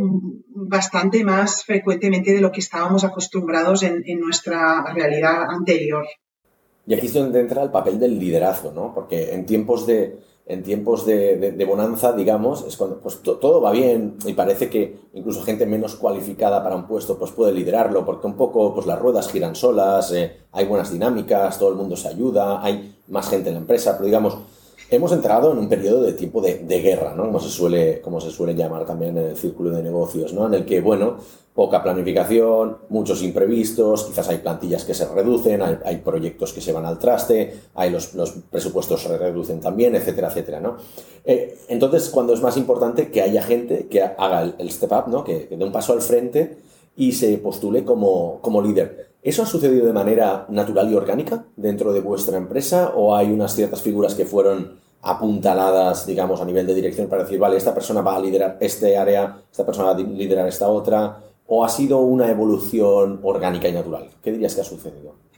[0.47, 6.05] bastante más frecuentemente de lo que estábamos acostumbrados en nuestra realidad anterior.
[6.89, 8.95] Y aquí es donde entra el papel del liderazgo, ¿no?
[8.95, 14.17] Porque en tiempos de, en tiempos de, bonanza, digamos, es cuando pues, todo va bien
[14.25, 18.34] y parece que incluso gente menos cualificada para un puesto pues puede liderarlo, porque un
[18.34, 22.63] poco pues las ruedas giran solas, eh, hay buenas dinámicas, todo el mundo se ayuda,
[22.63, 24.39] hay más gente en la empresa, pero digamos,
[24.91, 27.25] hemos entrado en un periodo de tiempo de, guerra, ¿no?
[27.25, 30.47] Como se, suele, como se suele llamar también en el círculo de negocios, ¿no?
[30.47, 31.17] En el que, bueno,
[31.54, 36.86] poca planificación, muchos imprevistos, quizás hay plantillas que se reducen, hay, proyectos que se van
[36.86, 38.13] al traste, hay los,
[38.49, 40.78] presupuestos se reducen también, etcétera, etcétera, ¿no?
[41.25, 45.23] Eh, entonces, cuando es más importante que haya gente que haga el, step up, ¿no?
[45.23, 46.58] Que, dé un paso al frente
[46.95, 49.09] y se postule como, como líder.
[49.21, 53.53] ¿Eso ha sucedido de manera natural y orgánica dentro de vuestra empresa o hay unas
[53.53, 58.01] ciertas figuras que fueron apuntaladas, digamos, a nivel de dirección para decir, vale, esta persona
[58.01, 61.19] va a liderar este área, esta persona va a liderar esta otra?
[61.47, 64.10] ¿O ha sido una evolución orgánica y natural?
[64.23, 65.28] ¿Qué dirías que ha sucedido?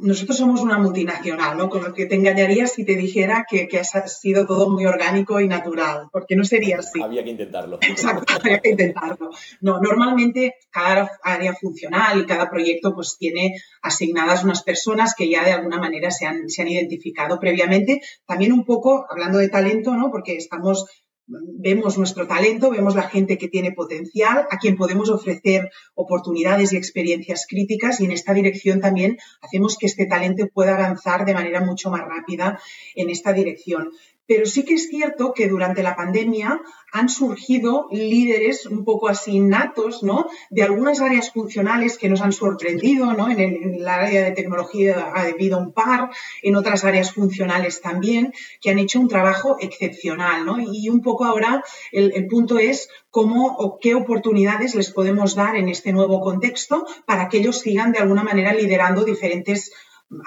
[0.00, 1.68] Nosotros somos una multinacional, ¿no?
[1.68, 5.40] Con lo que te engañaría si te dijera que, que, ha sido todo muy orgánico
[5.40, 7.02] y natural, porque no sería así.
[7.02, 7.78] Había que intentarlo.
[7.80, 9.30] Exacto, había que intentarlo.
[9.60, 15.44] No, normalmente cada área funcional y cada proyecto pues tiene asignadas unas personas que ya
[15.44, 18.00] de alguna manera se han, se han identificado previamente.
[18.26, 20.10] También un poco, hablando de talento, ¿no?
[20.10, 20.86] Porque estamos
[21.26, 26.76] vemos nuestro talento, vemos la gente que tiene potencial, a quien podemos ofrecer oportunidades y
[26.76, 31.60] experiencias críticas y en esta dirección también hacemos que este talento pueda avanzar de manera
[31.60, 32.60] mucho más rápida
[32.94, 33.90] en esta dirección.
[34.34, 36.58] Pero sí que es cierto que durante la pandemia
[36.90, 40.26] han surgido líderes un poco así natos, ¿no?
[40.48, 43.28] De algunas áreas funcionales que nos han sorprendido, ¿no?
[43.28, 46.08] En el, área de tecnología ha habido un par,
[46.42, 50.56] en otras áreas funcionales también, que han hecho un trabajo excepcional, ¿no?
[50.58, 55.56] Y un poco ahora el, el punto es cómo o qué oportunidades les podemos dar
[55.56, 59.72] en este nuevo contexto para que ellos sigan de alguna manera liderando diferentes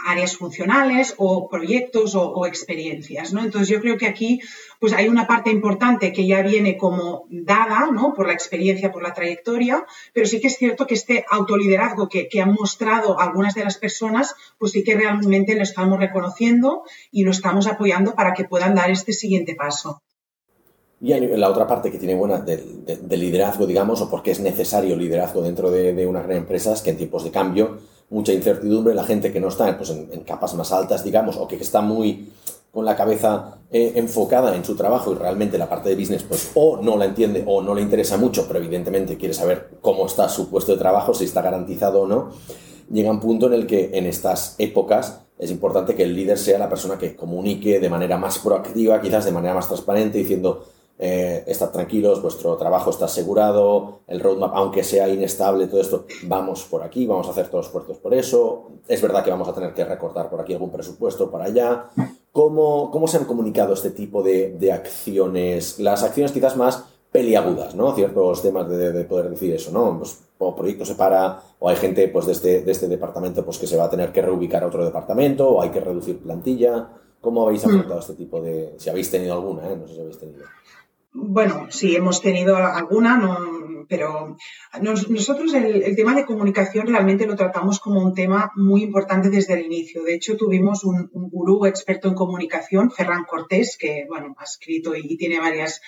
[0.05, 3.43] áreas funcionales o proyectos o, experiencias, ¿no?
[3.43, 4.39] Entonces yo creo que aquí
[4.79, 8.13] pues hay una parte importante que ya viene como dada, ¿no?
[8.13, 12.29] Por la experiencia, por la trayectoria, pero sí que es cierto que este autoliderazgo que,
[12.41, 17.31] han mostrado algunas de las personas, pues sí que realmente lo estamos reconociendo y lo
[17.31, 20.01] estamos apoyando para que puedan dar este siguiente paso.
[21.01, 25.41] Y la otra parte que tiene buena de, liderazgo, digamos, o porque es necesario liderazgo
[25.41, 29.03] dentro de, de una gran empresa, es que en tiempos de cambio mucha incertidumbre, la
[29.03, 32.29] gente que no está pues, en, capas más altas, digamos, o que está muy
[32.71, 36.51] con la cabeza eh, enfocada en su trabajo y realmente la parte de business, pues
[36.55, 40.27] o no la entiende o no le interesa mucho, pero evidentemente quiere saber cómo está
[40.27, 42.31] su puesto de trabajo, si está garantizado o no,
[42.91, 46.57] llega un punto en el que en estas épocas es importante que el líder sea
[46.57, 50.65] la persona que comunique de manera más proactiva, quizás de manera más transparente, diciendo,
[50.97, 56.63] eh, estad tranquilos, vuestro trabajo está asegurado, el roadmap, aunque sea inestable, todo esto, vamos
[56.63, 58.71] por aquí, vamos a hacer todos los esfuerzos por eso.
[58.87, 61.89] Es verdad que vamos a tener que recortar por aquí algún presupuesto para allá.
[62.31, 65.79] ¿Cómo, cómo se han comunicado este tipo de, acciones?
[65.79, 67.93] Las acciones quizás más peliagudas, ¿no?
[67.93, 69.97] Ciertos temas de, poder decir eso, ¿no?
[69.97, 73.57] Pues, o proyecto se para, o hay gente pues, de, este, de este departamento pues,
[73.57, 76.89] que se va a tener que reubicar a otro departamento, o hay que reducir plantilla.
[77.21, 78.75] ¿Cómo habéis afrontado este tipo de...
[78.77, 79.75] Si habéis tenido alguna, ¿eh?
[79.75, 80.43] No sé si habéis tenido.
[81.17, 83.17] Bueno, sí, hemos tenido alguna,
[83.87, 84.35] pero
[84.81, 89.65] nosotros el, tema de comunicación realmente lo tratamos como un tema muy importante desde el
[89.65, 90.03] inicio.
[90.03, 95.15] De hecho, tuvimos un, gurú experto en comunicación, Ferran Cortés, que bueno, ha escrito y,
[95.15, 95.81] tiene varias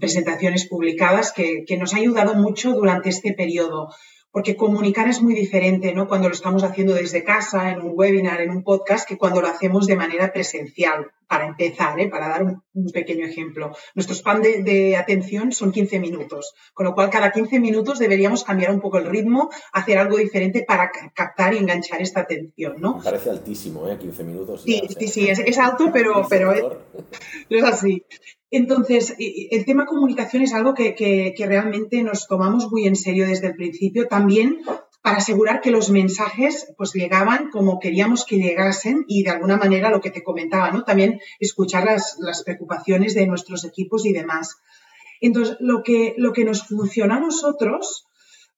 [0.00, 3.90] presentaciones publicadas que, que nos ha ayudado mucho durante este periodo
[4.34, 6.08] porque comunicar es muy diferente, ¿no?
[6.08, 9.46] Cuando lo estamos haciendo desde casa, en un webinar, en un podcast, que cuando lo
[9.46, 12.08] hacemos de manera presencial, para empezar, ¿eh?
[12.08, 13.74] para dar un, pequeño ejemplo.
[13.94, 18.72] Nuestro span de, atención son 15 minutos, con lo cual cada 15 minutos deberíamos cambiar
[18.72, 22.98] un poco el ritmo, hacer algo diferente para captar y enganchar esta atención, ¿no?
[22.98, 23.96] Me parece altísimo, ¿eh?
[23.98, 24.62] 15 minutos.
[24.62, 26.64] Sí, sí, sí, es, alto, pero, pero es,
[27.48, 28.04] es así.
[28.56, 33.56] Entonces, el tema comunicación es algo que, realmente nos tomamos muy en serio desde el
[33.56, 34.60] principio, también
[35.02, 39.90] para asegurar que los mensajes pues llegaban como queríamos que llegasen y de alguna manera
[39.90, 40.84] lo que te comentaba, ¿no?
[40.84, 44.56] También escuchar las, las preocupaciones de nuestros equipos y demás.
[45.20, 48.06] Entonces, lo que, lo que nos funcionó a nosotros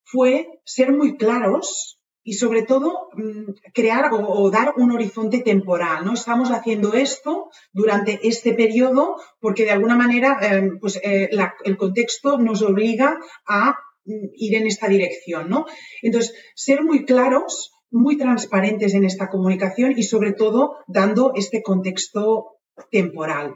[0.05, 1.96] fue ser muy claros
[2.27, 6.05] y sobre todo mm, crear o, dar un horizonte temporal.
[6.05, 6.15] ¿no?
[6.15, 11.31] Estamos haciendo esto durante este periodo porque de alguna manera eh, pues, eh,
[11.65, 15.49] el contexto nos obliga a mm, ir en esta dirección.
[15.49, 15.67] ¿no?
[16.03, 22.57] Entonces, ser muy claros, muy transparentes en esta comunicación y sobre todo dando este contexto
[22.91, 23.55] temporal.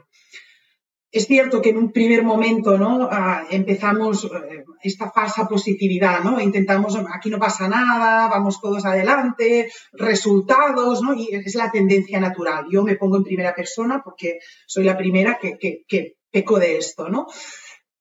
[1.11, 3.09] Es cierto que en un primer momento ¿no?
[3.11, 6.39] Ah, empezamos eh, esta falsa positividad, ¿no?
[6.39, 11.13] Intentamos, aquí no pasa nada, vamos todos adelante, resultados, ¿no?
[11.13, 12.65] Y es la tendencia natural.
[12.71, 16.77] Yo me pongo en primera persona porque soy la primera que, que, que peco de
[16.77, 17.27] esto, ¿no?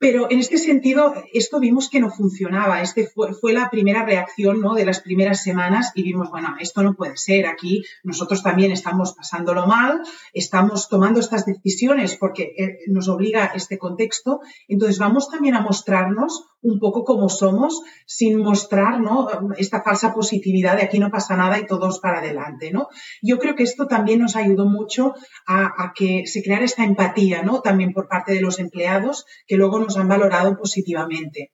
[0.00, 2.80] Pero en este sentido, esto vimos que no funcionaba.
[2.80, 4.74] Este fue, fue, la primera reacción ¿no?
[4.74, 7.46] de las primeras semanas y vimos, bueno, esto no puede ser.
[7.46, 10.00] Aquí nosotros también estamos pasándolo mal,
[10.32, 14.40] estamos tomando estas decisiones porque eh, nos obliga este contexto.
[14.68, 19.28] Entonces vamos también a mostrarnos un poco como somos sin mostrar ¿no?
[19.56, 22.70] esta falsa positividad de aquí no pasa nada y todos para adelante.
[22.70, 22.88] ¿no?
[23.22, 25.14] Yo creo que esto también nos ayudó mucho
[25.46, 27.60] a, a que se creara esta empatía ¿no?
[27.60, 31.52] también por parte de los empleados que luego nos han valorado positivamente.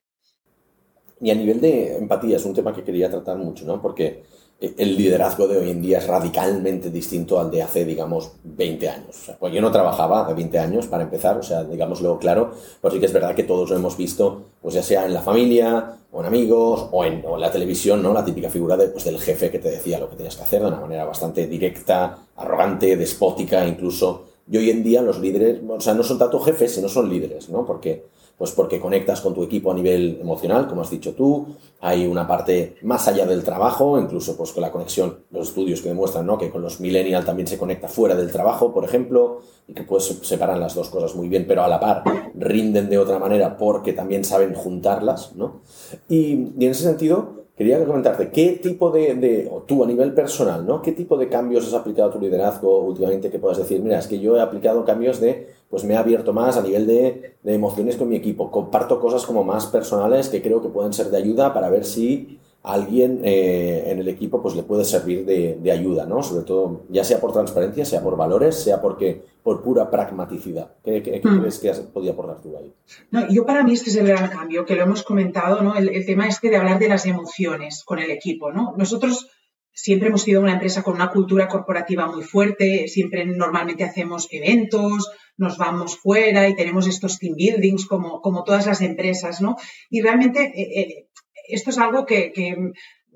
[1.20, 3.80] Y a nivel de empatía es un tema que quería tratar mucho, ¿no?
[3.80, 4.24] Porque
[4.60, 9.30] el liderazgo de hoy en día es radicalmente distinto al de hace, digamos, 20 años.
[9.38, 13.00] pues yo no trabajaba de 20 años para empezar, o sea, digámoslo claro, pero sí
[13.00, 16.20] que es verdad que todos lo hemos visto, pues ya sea en la familia, o
[16.20, 18.14] en amigos, o en, la televisión, ¿no?
[18.14, 20.62] La típica figura de, pues, del jefe que te decía lo que tenías que hacer
[20.62, 24.24] de una manera bastante directa, arrogante, despótica, incluso.
[24.50, 27.50] Y hoy en día los líderes, o sea, no son tanto jefes, sino son líderes,
[27.50, 27.66] ¿no?
[27.66, 28.06] Porque
[28.38, 31.46] pues porque conectas con tu equipo a nivel emocional, como has dicho tú.
[31.80, 35.88] Hay una parte más allá del trabajo, incluso pues con la conexión, los estudios que
[35.88, 36.36] demuestran ¿no?
[36.36, 40.04] que con los millennials también se conecta fuera del trabajo, por ejemplo, y que pues
[40.22, 43.92] separan las dos cosas muy bien, pero a la par rinden de otra manera porque
[43.94, 45.62] también saben juntarlas, ¿no?
[46.08, 50.82] Y, en ese sentido, Quería comentarte, ¿qué tipo de, o tú a nivel personal, ¿no?
[50.82, 54.06] ¿Qué tipo de cambios has aplicado a tu liderazgo últimamente que puedas decir, mira, es
[54.06, 57.54] que yo he aplicado cambios de, pues me he abierto más a nivel de, de
[57.54, 61.18] emociones con mi equipo, comparto cosas como más personales que creo que pueden ser de
[61.18, 66.04] ayuda para ver si alguien eh, en el equipo pues le puede servir de, ayuda,
[66.04, 66.20] ¿no?
[66.24, 70.74] Sobre todo, ya sea por transparencia, sea por valores, sea porque por pura pragmaticidad.
[70.84, 71.38] ¿Qué, hmm.
[71.40, 72.74] crees que podía aportar tú ahí?
[73.12, 75.76] No, yo para mí este es el gran cambio, que lo hemos comentado, ¿no?
[75.76, 78.74] El, el, tema este de hablar de las emociones con el equipo, ¿no?
[78.76, 79.28] Nosotros
[79.72, 85.08] siempre hemos sido una empresa con una cultura corporativa muy fuerte, siempre normalmente hacemos eventos,
[85.36, 89.56] nos vamos fuera y tenemos estos team buildings como, como todas las empresas, ¿no?
[89.90, 91.08] Y realmente eh, eh,
[91.48, 92.32] esto es algo que,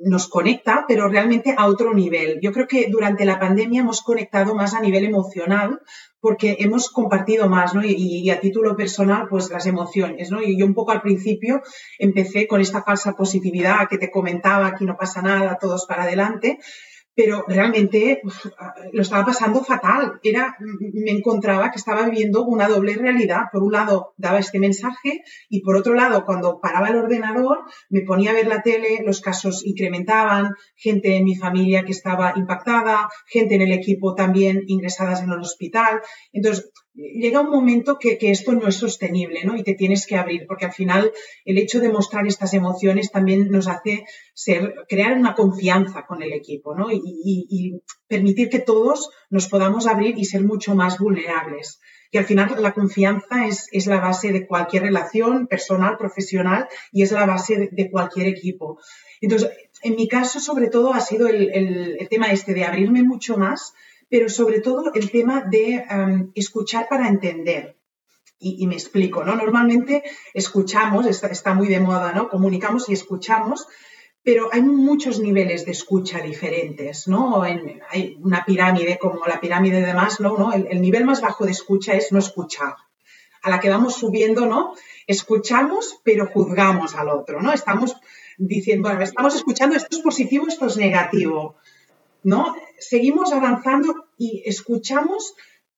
[0.03, 2.41] nos conecta, pero realmente a otro nivel.
[2.41, 5.79] Yo creo que durante la pandemia hemos conectado más a nivel emocional
[6.21, 7.83] porque hemos compartido más, ¿no?
[7.85, 10.43] Y, a título personal, pues las emociones, ¿no?
[10.43, 11.61] Y yo un poco al principio
[11.99, 16.59] empecé con esta falsa positividad que te comentaba, aquí no pasa nada, todos para adelante,
[17.23, 18.23] pero realmente
[18.93, 20.19] lo estaba pasando fatal.
[20.23, 23.43] Era, me encontraba que estaba viviendo una doble realidad.
[23.53, 27.59] Por un lado, daba este mensaje y por otro lado, cuando paraba el ordenador,
[27.91, 32.33] me ponía a ver la tele, los casos incrementaban, gente en mi familia que estaba
[32.37, 36.01] impactada, gente en el equipo también ingresadas en el hospital.
[36.33, 39.57] Entonces, llega un momento que, esto no es sostenible, ¿no?
[39.57, 41.13] Y te tienes que abrir, porque al final
[41.45, 44.05] el hecho de mostrar estas emociones también nos hace
[44.89, 46.89] crear una confianza con el equipo, ¿no?
[46.91, 51.81] Y, permitir que todos nos podamos abrir y ser mucho más vulnerables.
[52.11, 57.13] Y al final la confianza es, la base de cualquier relación personal, profesional, y es
[57.13, 58.81] la base de, cualquier equipo.
[59.21, 59.51] Entonces,
[59.83, 61.51] en mi caso, sobre todo, ha sido el,
[62.01, 63.75] el tema este de abrirme mucho más,
[64.11, 67.77] pero sobre todo el tema de em, escuchar para entender.
[68.43, 69.37] Y, me explico, ¿no?
[69.37, 72.31] Normalmente escuchamos, está, muy de moda, ¿no?
[72.31, 73.67] Comunicamos y escuchamos,
[74.23, 77.43] pero hay muchos niveles de escucha diferentes, ¿no?
[77.43, 80.55] hay una pirámide como la pirámide de Maslow, ¿no?
[80.55, 82.77] El, el, nivel más bajo de escucha es no escuchar.
[83.43, 84.75] A la que vamos subiendo, ¿no?
[85.07, 87.53] Escuchamos, pero juzgamos al otro, ¿no?
[87.53, 87.95] Estamos
[88.39, 91.57] diciendo, bueno, estamos escuchando, esto es positivo, esto es negativo.
[92.23, 92.55] ¿No?
[92.79, 95.35] Seguimos avanzando y escuchamos,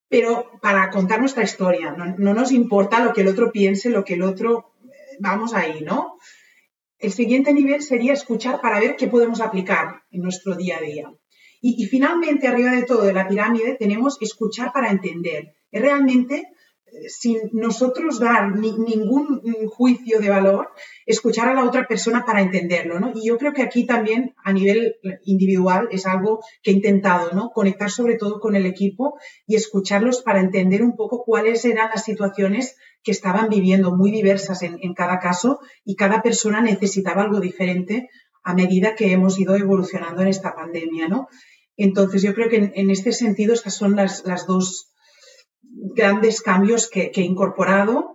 [0.09, 1.91] pero para contar nuestra historia.
[1.91, 5.81] No, nos importa lo que el otro piense, lo que el otro, eh, vamos ahí,
[5.81, 6.17] ¿no?
[6.99, 11.13] El siguiente nivel sería escuchar para ver qué podemos aplicar en nuestro día a día.
[11.61, 15.53] Y, y finalmente, arriba de todo de la pirámide, tenemos escuchar para entender.
[15.71, 16.47] Es realmente
[17.07, 20.69] sin nosotros dar ningún juicio de valor,
[21.05, 23.11] escuchar a la otra persona para entenderlo, ¿no?
[23.15, 27.49] Y yo creo que aquí también a nivel individual es algo que he intentado, ¿no?
[27.49, 32.03] Conectar sobre todo con el equipo y escucharlos para entender un poco cuáles eran las
[32.03, 38.09] situaciones que estaban viviendo, muy diversas en, cada caso, y cada persona necesitaba algo diferente
[38.43, 41.27] a medida que hemos ido evolucionando en esta pandemia, ¿no?
[41.75, 44.92] Entonces, yo creo que en, este sentido estas son las, las dos
[45.83, 48.13] grandes cambios que, he incorporado,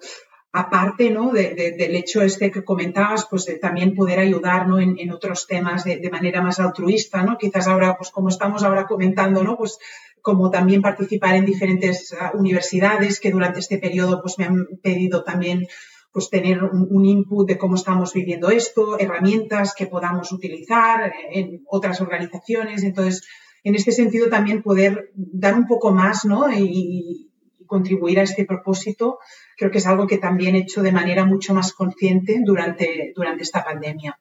[0.52, 1.31] aparte ¿no?
[1.33, 6.40] del hecho este que comentabas, pues de también poder ayudar en, otros temas de, manera
[6.40, 7.37] más altruista, ¿no?
[7.37, 9.57] Quizás ahora, pues como estamos ahora comentando, ¿no?
[9.57, 9.78] Pues
[10.22, 15.22] como también participar en diferentes ah, universidades que durante este periodo pues me han pedido
[15.22, 15.66] también
[16.12, 22.00] pues tener un, input de cómo estamos viviendo esto, herramientas que podamos utilizar en otras
[22.00, 22.83] organizaciones.
[22.83, 23.22] Entonces,
[23.62, 26.50] en este sentido también poder dar un poco más, ¿no?
[26.52, 27.27] Y,
[27.68, 29.20] contribuir a este propósito,
[29.57, 33.44] creo que es algo que también he hecho de manera mucho más consciente durante, durante
[33.44, 34.18] esta pandemia.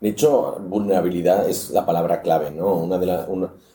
[0.00, 2.74] De hecho, vulnerabilidad es la palabra clave, ¿no?
[2.74, 3.26] Una, de la,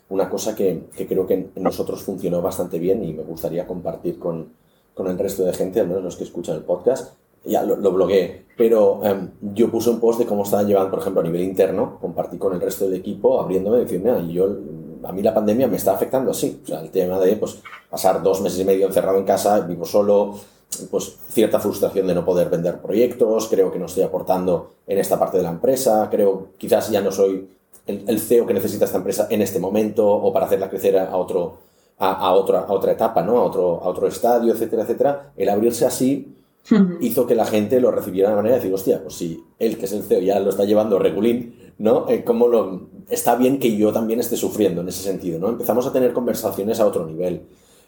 [0.10, 4.54] una, cosa que, que, creo que nosotros funcionó bastante bien y me gustaría compartir con,
[4.94, 7.92] con el resto de gente, al menos los que escuchan el podcast, ya lo, lo
[7.92, 11.42] blogueé, pero em, yo puse un post de cómo estaban llevando, por ejemplo, a nivel
[11.42, 14.56] interno, compartí con el resto del equipo, abriéndome, y yo
[15.04, 16.62] a mí la pandemia me está afectando así.
[16.64, 19.86] O sea, el tema de pues, pasar dos meses y medio encerrado en casa, vivo
[19.86, 20.40] solo,
[20.90, 25.20] pues cierta frustración de no poder vender proyectos, creo que no estoy aportando en esta
[25.20, 27.50] parte de la empresa, creo quizás ya no soy
[27.88, 31.58] el, CEO que necesita esta empresa en este momento o para hacerla crecer a otro,
[32.00, 33.38] a, otra, a otra etapa, ¿no?
[33.40, 35.32] A otro, a otro estadio, etcétera, etcétera.
[35.36, 36.36] El abrirse así
[37.02, 39.86] hizo que la gente lo recibiera de manera de decir, hostia, pues si él, que
[39.86, 42.08] es el CEO, ya lo está llevando regulín, ¿no?
[42.08, 45.50] Eh, ¿Cómo lo, está bien que yo también esté sufriendo en ese sentido, ¿no?
[45.50, 47.42] Empezamos a tener conversaciones a otro nivel.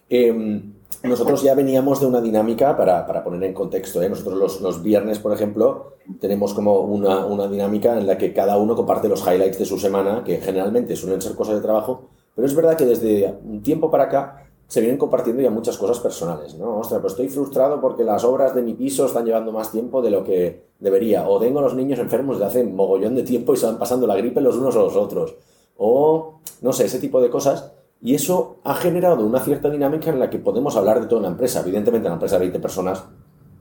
[0.10, 0.74] Em,
[1.04, 4.10] nosotros ya veníamos de una dinámica, para, para poner en contexto, ¿eh?
[4.10, 8.58] nosotros los, los, viernes, por ejemplo, tenemos como una, una, dinámica en la que cada
[8.58, 12.48] uno comparte los highlights de su semana, que generalmente suelen ser cosas de trabajo, pero
[12.48, 14.43] es verdad que desde un tiempo para acá
[14.74, 16.80] se vienen compartiendo ya muchas cosas personales, ¿no?
[16.80, 20.10] Ostras, pues estoy frustrado porque las obras de mi piso están llevando más tiempo de
[20.10, 23.58] lo que debería, o tengo a los niños enfermos de hace mogollón de tiempo y
[23.58, 25.36] se van pasando la gripe los unos a los otros,
[25.78, 27.72] o no sé, ese tipo de cosas
[28.02, 31.30] y eso ha generado una cierta dinámica en la que podemos hablar de toda una
[31.30, 31.60] empresa.
[31.60, 33.04] Evidentemente, una empresa de 20 personas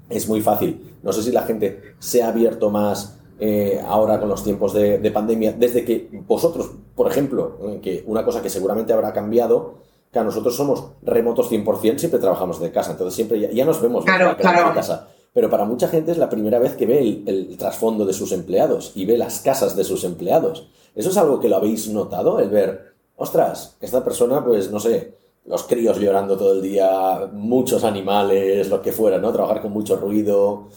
[0.09, 0.97] es muy fácil.
[1.03, 5.11] No sé si la gente se ha abierto más eh, ahora con los tiempos de,
[5.13, 9.75] pandemia, desde que vosotros, por ejemplo, eh, que una cosa que seguramente habrá cambiado,
[10.13, 14.37] que nosotros somos remotos 100%, siempre trabajamos de casa, entonces siempre ya, nos vemos claro,
[14.37, 14.75] claro.
[14.75, 15.09] casa.
[15.33, 18.33] Pero para mucha gente es la primera vez que ve el, el, trasfondo de sus
[18.33, 20.69] empleados y ve las casas de sus empleados.
[20.95, 25.15] ¿Eso es algo que lo habéis notado, el ver ostras, esta persona, pues no sé,
[25.47, 29.33] los críos llorando todo el día, muchos animales, lo que fuera, ¿no?
[29.33, 30.69] Trabajar con mucho ruido.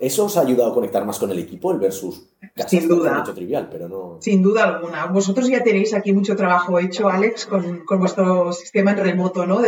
[0.00, 2.30] ¿Eso os ha ayudado a conectar más con el equipo, el versus
[2.66, 3.18] Sin duda.
[3.18, 4.16] Mucho trivial, pero no...
[4.20, 5.04] Sin duda alguna.
[5.06, 9.60] Vosotros ya tenéis aquí mucho trabajo hecho, Alex, con, vuestro sistema en remoto, ¿no?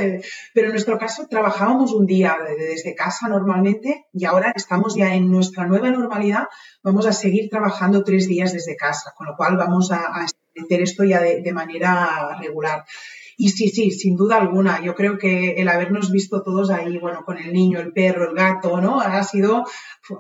[0.55, 5.31] pero en nuestro caso trabajábamos un día desde casa normalmente y ahora estamos ya en
[5.31, 6.45] nuestra nueva normalidad.
[6.83, 10.83] Vamos a seguir trabajando tres días desde casa, con lo cual vamos a, a hacer
[10.83, 12.85] esto ya de, manera regular.
[13.43, 17.25] Y sí, sí, sin duda alguna, yo creo que el habernos visto todos ahí, bueno,
[17.25, 19.01] con el niño, el perro, el gato, ¿no?
[19.01, 19.65] Ha sido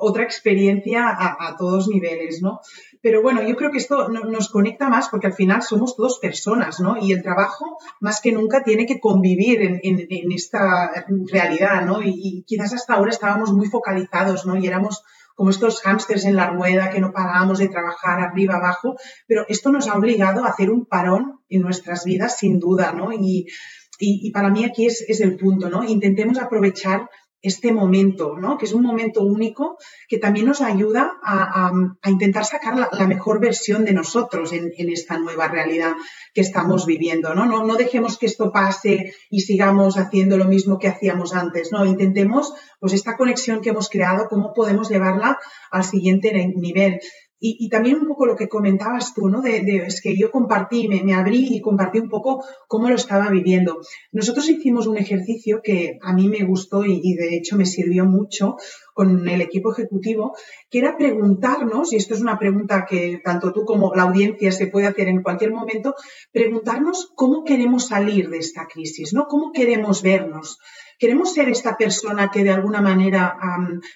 [0.00, 2.58] otra experiencia a, todos niveles, ¿no?
[3.00, 6.80] Pero bueno, yo creo que esto nos conecta más porque al final somos todos personas,
[6.80, 6.96] ¿no?
[7.00, 10.90] Y el trabajo, más que nunca, tiene que convivir en, esta
[11.30, 12.02] realidad, ¿no?
[12.02, 14.56] Y, y, quizás hasta ahora estábamos muy focalizados, ¿no?
[14.56, 15.04] Y éramos
[15.34, 19.70] como estos hámsters en la rueda que no parábamos de trabajar arriba, abajo, pero esto
[19.70, 23.10] nos ha obligado a hacer un parón en nuestras vidas, sin duda, ¿no?
[23.12, 23.46] Y,
[24.32, 25.84] para mí aquí es, es el punto, ¿no?
[25.84, 27.08] Intentemos aprovechar
[27.42, 28.56] este momento, ¿no?
[28.56, 29.76] Que es un momento único
[30.08, 31.72] que también nos ayuda a,
[32.06, 35.94] intentar sacar la, mejor versión de nosotros en, esta nueva realidad
[36.34, 37.46] que estamos viviendo, ¿no?
[37.46, 37.74] ¿no?
[37.76, 41.84] dejemos que esto pase y sigamos haciendo lo mismo que hacíamos antes, ¿no?
[41.84, 45.38] Intentemos, pues, esta conexión que hemos creado, cómo podemos llevarla
[45.70, 47.00] al siguiente nivel.
[47.44, 49.42] Y, también un poco lo que comentabas tú, ¿no?
[49.42, 53.80] De, es que yo compartí, me, abrí y compartí un poco cómo lo estaba viviendo.
[54.12, 58.58] Nosotros hicimos un ejercicio que a mí me gustó y, de hecho me sirvió mucho
[58.94, 60.36] con el equipo ejecutivo,
[60.70, 64.66] que era preguntarnos, y esto es una pregunta que tanto tú como la audiencia se
[64.66, 65.94] puede hacer en cualquier momento,
[66.30, 69.26] preguntarnos cómo queremos salir de esta crisis, ¿no?
[69.26, 70.58] ¿Cómo queremos vernos?
[70.98, 73.36] ¿Queremos ser esta persona que de alguna manera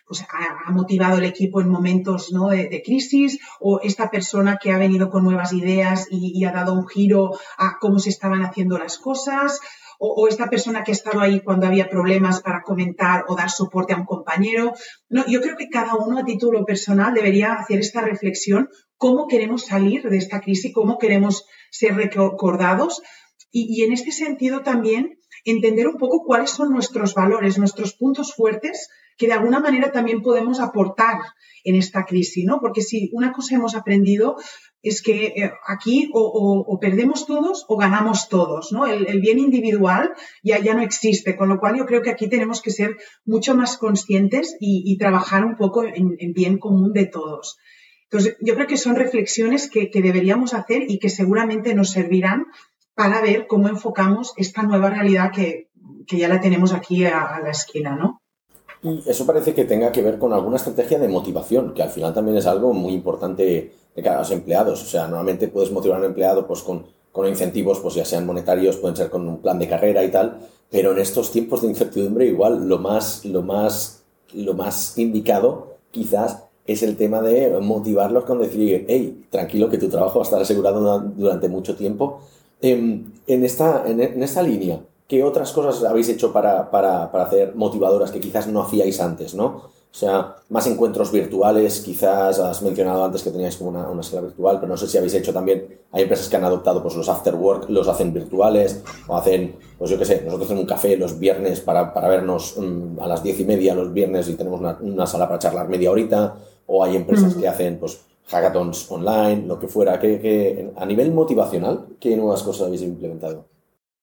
[0.09, 5.09] pues, ha, motivado el equipo en momentos de, crisis o esta persona que ha venido
[5.09, 9.61] con nuevas ideas y, ha dado un giro a cómo se estaban haciendo las cosas?
[9.99, 13.94] O, esta persona que ha estado ahí cuando había problemas para comentar o dar soporte
[13.94, 14.74] a un compañero.
[15.09, 19.66] No, yo creo que cada uno a título personal debería hacer esta reflexión, cómo queremos
[19.66, 23.03] salir de esta crisis, cómo queremos ser recordados.
[23.53, 28.88] y en este sentido también entender un poco cuáles son nuestros valores, nuestros puntos fuertes
[29.16, 31.20] que de alguna manera también podemos aportar
[31.64, 32.61] en esta crisis, ¿no?
[32.61, 34.36] Porque si una cosa hemos aprendido
[34.82, 38.86] es que eh, aquí o, perdemos todos o ganamos todos, ¿no?
[38.86, 40.12] El, bien individual
[40.42, 43.54] ya, ya no existe, con lo cual yo creo que aquí tenemos que ser mucho
[43.56, 47.58] más conscientes y, trabajar un poco en, bien común de todos.
[48.04, 52.46] Entonces, yo creo que son reflexiones que, que deberíamos hacer y que seguramente nos servirán
[52.96, 55.68] para ver cómo enfocamos esta nueva realidad que,
[56.08, 58.22] ya la tenemos aquí a, la esquina, ¿no?
[58.82, 62.14] Y eso parece que tenga que ver con alguna estrategia de motivación, que al final
[62.14, 64.82] también es algo muy importante de cara a los empleados.
[64.82, 68.26] O sea, normalmente puedes motivar a un empleado pues, con, con incentivos, pues ya sean
[68.26, 70.38] monetarios, pueden ser con un plan de carrera y tal,
[70.70, 74.02] pero en estos tiempos de incertidumbre igual lo más, lo más,
[74.34, 79.88] lo más indicado quizás es el tema de motivarlos con decir, hey, tranquilo que tu
[79.88, 82.20] trabajo va a estar asegurado durante mucho tiempo
[82.60, 87.54] Em, en, esta, en, esta línea, ¿qué otras cosas habéis hecho para, para, para, hacer
[87.54, 89.76] motivadoras que quizás no hacíais antes, no?
[89.96, 94.22] O sea, más encuentros virtuales, quizás has mencionado antes que teníais como una, una sala
[94.22, 97.09] virtual, pero no sé si habéis hecho también, hay empresas que han adoptado pues los
[97.09, 100.98] after work, los hacen virtuales, o hacen, pues yo qué sé, nosotros tenemos un café
[100.98, 104.61] los viernes para, para vernos mm, a las diez y media los viernes y tenemos
[104.61, 106.36] una, una, sala para charlar media horita,
[106.66, 109.98] o hay empresas que hacen pues hackathons online, lo que fuera.
[109.98, 113.55] que a nivel motivacional, ¿qué nuevas cosas habéis implementado?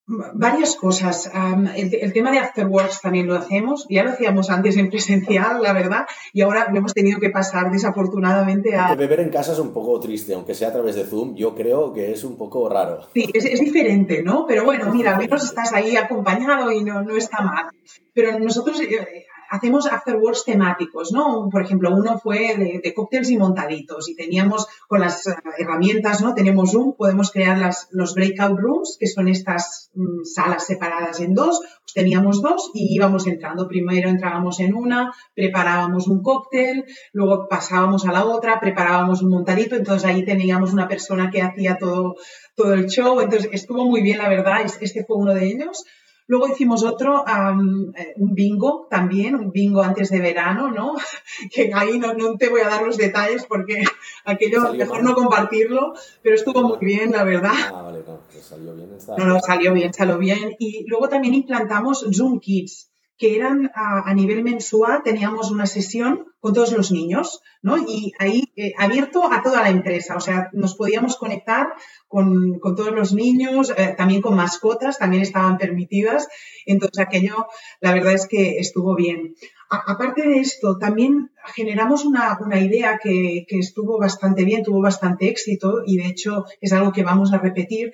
[0.05, 1.31] Varias cosas.
[1.75, 3.85] el, tema de Afterworks también lo hacemos.
[3.89, 7.71] Ya lo hacíamos antes en presencial, la verdad, y ahora lo hemos tenido que pasar
[7.71, 8.95] desafortunadamente a...
[8.95, 11.93] beber en casa es un poco triste, aunque sea a través de Zoom, yo creo
[11.93, 13.07] que es un poco raro.
[13.13, 14.45] Sí, es, es diferente, ¿no?
[14.45, 17.67] Pero bueno, mira, al menos estás ahí acompañado y no, no está mal.
[18.13, 21.47] Pero nosotros eh, hacemos afterworks temáticos, ¿no?
[21.51, 26.33] Por ejemplo, uno fue de, cócteles y montaditos y teníamos con las eh, herramientas, ¿no?
[26.33, 31.35] Tenemos Zoom, podemos crear las, los breakout rooms, que son estas mm, salas separadas en
[31.35, 33.67] dos, pues teníamos dos y íbamos entrando.
[33.67, 39.75] Primero entrábamos en una, preparábamos un cóctel, luego pasábamos a la otra, preparábamos un montadito,
[39.75, 42.15] entonces ahí teníamos una persona que hacía todo,
[42.55, 45.85] todo el show, entonces estuvo muy bien, la verdad, este fue uno de ellos.
[46.27, 50.95] Luego hicimos otro, eh, un bingo también, un bingo antes de verano, ¿no?
[51.53, 53.83] que ahí no, te voy a dar los detalles porque
[54.25, 57.53] aquello mejor no compartirlo, pero estuvo muy bien, la verdad.
[57.73, 58.89] Ah, vale, no, salió bien.
[59.17, 60.55] No, no, salió bien, salió bien.
[60.59, 62.92] Y luego también implantamos Zoom Kids,
[63.23, 67.77] que eran a, nivel mensual, teníamos una sesión con todos los niños, ¿no?
[67.77, 71.67] Y ahí eh, abierto a toda la empresa, o sea, nos podíamos conectar
[72.09, 76.27] con, todos los niños, eh, también con mascotas, también estaban permitidas,
[76.65, 77.47] entonces aquello,
[77.79, 79.35] la verdad es que estuvo bien.
[79.69, 85.95] aparte de esto, también generamos una, idea que, estuvo bastante bien, tuvo bastante éxito y
[85.95, 87.93] de hecho es algo que vamos a repetir,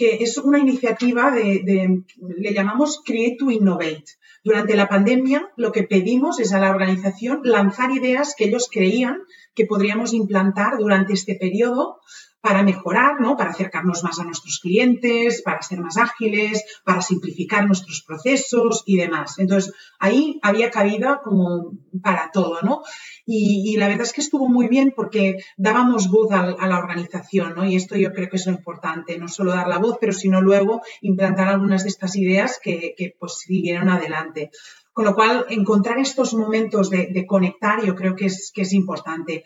[0.00, 4.06] que es una iniciativa de le llamamos Create to Innovate.
[4.42, 9.18] Durante la pandemia, lo que pedimos es a la organización lanzar ideas que ellos creían
[9.54, 12.00] que podríamos implantar durante este periodo
[12.40, 13.36] para mejorar, ¿no?
[13.36, 18.96] Para acercarnos más a nuestros clientes, para ser más ágiles, para simplificar nuestros procesos y
[18.96, 19.38] demás.
[19.38, 21.72] Entonces, ahí había cabida como
[22.02, 22.82] para todo, ¿no?
[23.26, 27.64] Y, la verdad es que estuvo muy bien porque dábamos voz a, la organización, ¿no?
[27.64, 30.40] Y esto yo creo que es lo importante, no solo dar la voz, pero sino
[30.40, 34.50] luego implantar algunas de estas ideas que, pues siguieron adelante.
[34.92, 39.44] Con lo cual, encontrar estos momentos de, conectar yo creo que que es importante.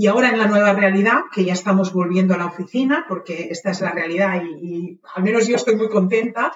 [0.00, 3.72] Y ahora en la nueva realidad, que ya estamos volviendo a la oficina, porque esta
[3.72, 6.54] es la realidad y, al menos yo estoy muy contenta,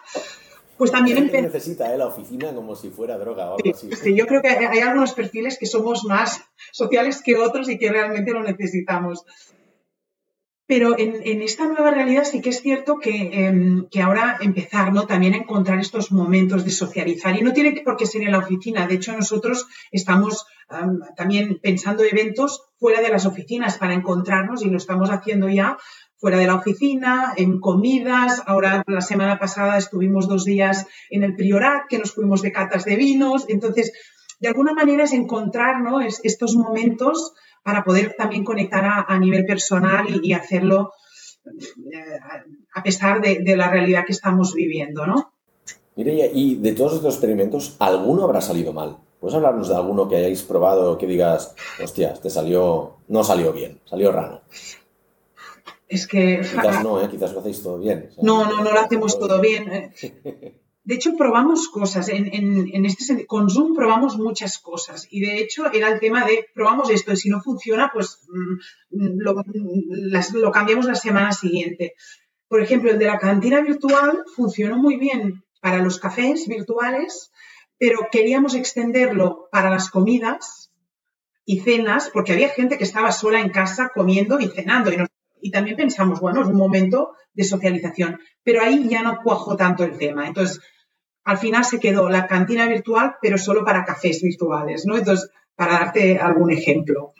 [0.78, 1.98] pues también necesita ¿eh?
[1.98, 3.90] la oficina como si fuera droga o algo así.
[4.02, 6.42] Sí, yo creo que hay algunos perfiles que somos más
[6.72, 9.26] sociales que otros y que realmente lo necesitamos.
[10.66, 15.06] Pero en, esta nueva realidad sí que es cierto em, que, ahora empezar ¿no?
[15.06, 17.36] también a encontrar estos momentos de socializar.
[17.38, 18.86] Y no tiene por qué ser en la oficina.
[18.86, 20.46] De hecho, nosotros estamos
[21.16, 25.76] también pensando eventos fuera de las oficinas para encontrarnos y lo estamos haciendo ya
[26.16, 28.42] fuera de la oficina, en comidas.
[28.46, 32.86] Ahora, la semana pasada estuvimos dos días en el Priorat, que nos fuimos de catas
[32.86, 33.44] de vinos.
[33.48, 33.92] Entonces,
[34.40, 35.76] de alguna manera es encontrar
[36.22, 40.92] estos momentos para poder también conectar a, nivel personal y, hacerlo
[41.44, 42.18] eh,
[42.74, 45.34] a pesar de, la realidad que estamos viviendo, ¿no?
[45.96, 48.96] Mire, y de todos estos experimentos, ¿alguno habrá salido mal?
[49.24, 53.80] ¿Puedes hablarnos de alguno que hayáis probado que digas, hostias, te salió, no salió bien,
[53.86, 54.42] salió raro?
[55.88, 56.40] Es que...
[56.42, 57.08] Quizás no, ¿eh?
[57.10, 58.10] quizás lo hacéis todo bien.
[58.20, 59.72] no, no, no lo hacemos todo bien.
[59.72, 59.94] ¿eh?
[60.84, 62.10] De hecho, probamos cosas.
[62.10, 65.06] En, en, este con Zoom probamos muchas cosas.
[65.10, 69.20] Y de hecho, era el tema de probamos esto y si no funciona, pues mm,
[69.20, 69.42] lo,
[70.34, 71.94] lo cambiamos la semana siguiente.
[72.46, 77.32] Por ejemplo, el de la cantina virtual funcionó muy bien para los cafés virtuales,
[77.78, 80.70] pero queríamos extenderlo para las comidas
[81.44, 84.90] y cenas, porque había gente que estaba sola en casa comiendo y cenando.
[85.40, 89.84] Y, también pensamos, bueno, es un momento de socialización, pero ahí ya no cuajó tanto
[89.84, 90.26] el tema.
[90.26, 90.60] Entonces,
[91.24, 94.96] al final se quedó la cantina virtual, pero solo para cafés virtuales, ¿no?
[94.96, 97.12] Entonces, para darte algún ejemplo.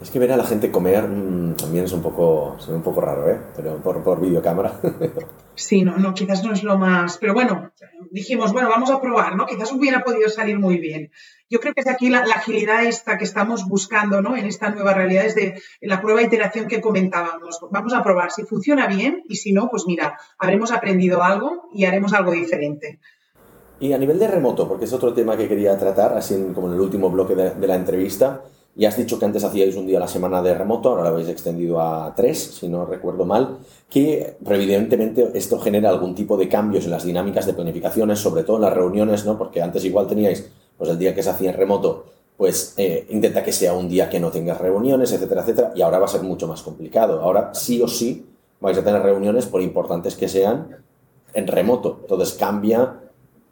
[0.00, 3.30] Es que ver a la gente comer mm, también es un poco, un poco raro,
[3.30, 3.38] ¿eh?
[3.56, 4.80] Pero por, por videocámara.
[5.54, 7.18] sí, no, no, quizás no es lo más.
[7.18, 7.72] Pero bueno,
[8.10, 9.46] dijimos, bueno, vamos a probar, ¿no?
[9.46, 11.10] Quizás hubiera podido salir muy bien.
[11.50, 14.36] Yo creo que es aquí la, agilidad esta que estamos buscando, ¿no?
[14.36, 17.60] En esta nueva realidad, es de la prueba de iteración que comentábamos.
[17.70, 21.84] Vamos a probar si funciona bien y si no, pues mira, habremos aprendido algo y
[21.84, 22.98] haremos algo diferente.
[23.80, 26.74] Y a nivel de remoto, porque es otro tema que quería tratar, así como en
[26.74, 28.42] el último bloque de, la entrevista,
[28.76, 31.08] ya has dicho que antes hacíais un día a la semana de remoto, ahora lo
[31.10, 33.58] habéis extendido a tres, si no recuerdo mal,
[33.88, 38.56] que evidentemente esto genera algún tipo de cambios en las dinámicas de planificaciones, sobre todo
[38.56, 39.38] en las reuniones, ¿no?
[39.38, 42.06] Porque antes igual teníais, pues el día que se hacía en remoto,
[42.36, 46.00] pues eh, intenta que sea un día que no tengas reuniones, etcétera, etcétera, y ahora
[46.00, 47.22] va a ser mucho más complicado.
[47.22, 48.26] Ahora sí o sí
[48.60, 50.78] vais a tener reuniones, por importantes que sean,
[51.32, 51.98] en remoto.
[52.02, 53.03] Entonces cambia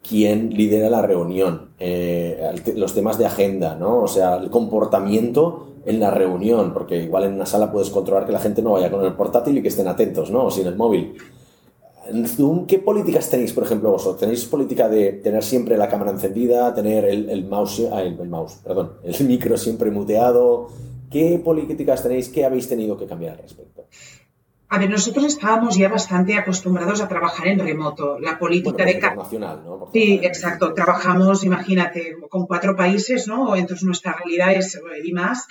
[0.06, 4.02] quién lidera la reunión, eh, los temas de agenda, ¿no?
[4.02, 8.32] O sea, el comportamiento en la reunión, porque igual en una sala puedes controlar que
[8.32, 10.46] la gente no vaya con el portátil y que estén atentos, ¿no?
[10.46, 11.16] O sin el móvil.
[12.06, 14.18] En Zoom, ¿qué políticas tenéis, por ejemplo, vosotros?
[14.18, 18.92] ¿Tenéis política de tener siempre la cámara encendida, tener el, mouse, ah, el, mouse, perdón,
[19.04, 20.68] el micro siempre muteado?
[21.10, 22.28] ¿Qué políticas tenéis?
[22.28, 23.86] ¿Qué habéis tenido que cambiar al respecto?
[24.72, 28.18] A ver, nosotros estábamos ya bastante acostumbrados a trabajar en remoto.
[28.18, 28.92] La política de...
[28.92, 29.90] Internacional, ¿no?
[29.92, 30.72] sí, exacto.
[30.72, 33.54] Trabajamos, imagínate, con cuatro países, ¿no?
[33.54, 35.46] Entonces nuestra realidad es, y más,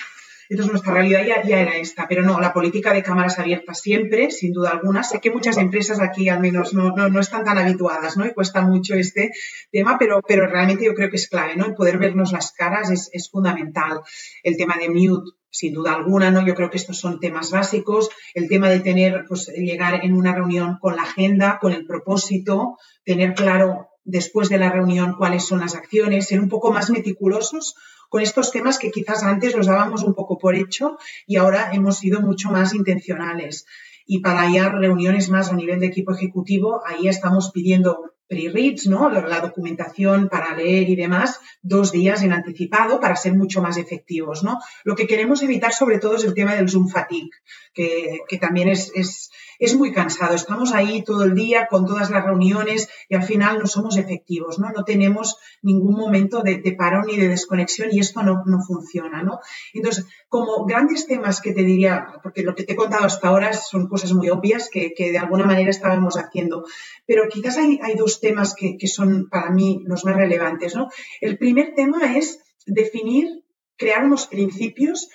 [0.49, 4.31] entonces nuestra realidad ya, ya, era esta, pero no, la política de cámaras abiertas siempre,
[4.31, 5.03] sin duda alguna.
[5.03, 8.25] Sé que muchas empresas aquí al menos no, no, están tan habituadas, ¿no?
[8.25, 9.29] Y cuesta mucho este
[9.71, 11.67] tema, pero, pero realmente yo creo que es clave, ¿no?
[11.67, 14.01] El poder vernos las caras es, es fundamental.
[14.41, 16.45] El tema de mute, sin duda alguna, ¿no?
[16.45, 18.09] Yo creo que estos son temas básicos.
[18.33, 22.77] El tema de tener, pues, llegar en una reunión con la agenda, con el propósito,
[23.03, 27.75] tener claro después de la reunión cuáles son las acciones, ser un poco más meticulosos
[28.09, 30.97] con estos temas que quizás antes los dábamos un poco por hecho
[31.27, 33.65] y ahora hemos sido mucho más intencionales.
[34.05, 39.09] Y para ya reuniones más a nivel de equipo ejecutivo, ahí estamos pidiendo pre-reads, ¿no?
[39.09, 44.41] La documentación para leer y demás, dos días en anticipado para ser mucho más efectivos,
[44.41, 44.57] ¿no?
[44.85, 47.31] Lo que queremos evitar sobre todo es el tema del Zoom fatigue,
[47.73, 49.31] que, que también es, es
[49.61, 50.33] es muy cansado.
[50.33, 54.57] Estamos ahí todo el día con todas las reuniones y al final no somos efectivos,
[54.57, 54.71] ¿no?
[54.71, 59.39] No tenemos ningún momento de, parón ni de desconexión y esto no, funciona, ¿no?
[59.73, 63.53] Entonces, como grandes temas que te diría, porque lo que te he contado hasta ahora
[63.53, 66.65] son cosas muy obvias que, de alguna manera estábamos haciendo,
[67.05, 70.89] pero quizás hay, dos temas que, que son para mí los más relevantes, ¿no?
[71.19, 73.43] El primer tema es definir,
[73.77, 75.09] crear unos principios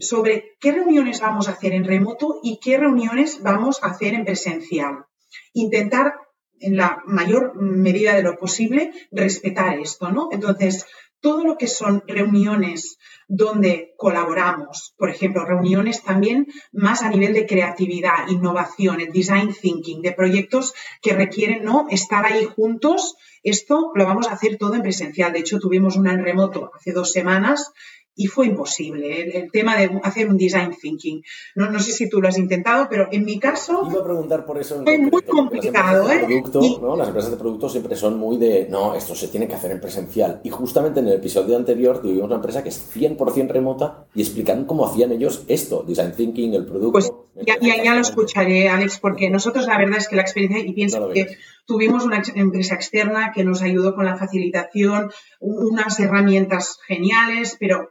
[0.00, 4.24] sobre qué reuniones vamos a hacer en remoto y qué reuniones vamos a hacer en
[4.24, 5.04] presencial.
[5.52, 6.14] Intentar,
[6.60, 10.28] en la mayor medida de lo posible, respetar esto, ¿no?
[10.32, 10.86] Entonces,
[11.20, 17.46] todo lo que son reuniones donde colaboramos, por ejemplo, reuniones también más a nivel de
[17.46, 24.04] creatividad, innovación, el design thinking, de proyectos que requieren no estar ahí juntos, esto lo
[24.04, 25.32] vamos a hacer todo en presencial.
[25.32, 27.72] De hecho, tuvimos una en remoto hace dos semanas
[28.16, 31.22] y fue imposible el, tema de hacer un design thinking.
[31.54, 33.86] No, no sé si tú lo has intentado, pero en mi caso...
[33.90, 34.82] Iba a preguntar por eso.
[34.82, 36.42] fue muy complicado, las ¿eh?
[36.80, 36.96] ¿no?
[36.96, 39.80] Las empresas de producto siempre son muy de, no, esto se tiene que hacer en
[39.80, 40.40] presencial.
[40.42, 44.64] Y justamente en el episodio anterior tuvimos una empresa que es 100% remota y explican
[44.64, 46.92] cómo hacían ellos esto, design thinking, el producto.
[46.92, 47.12] Pues
[47.46, 51.10] ya, ya, lo escucharé, Alex, porque nosotros la verdad es que la experiencia, y pienso
[51.10, 51.36] que
[51.66, 55.10] tuvimos una empresa externa que nos ayudó con la facilitación,
[55.40, 57.90] unas herramientas geniales, pero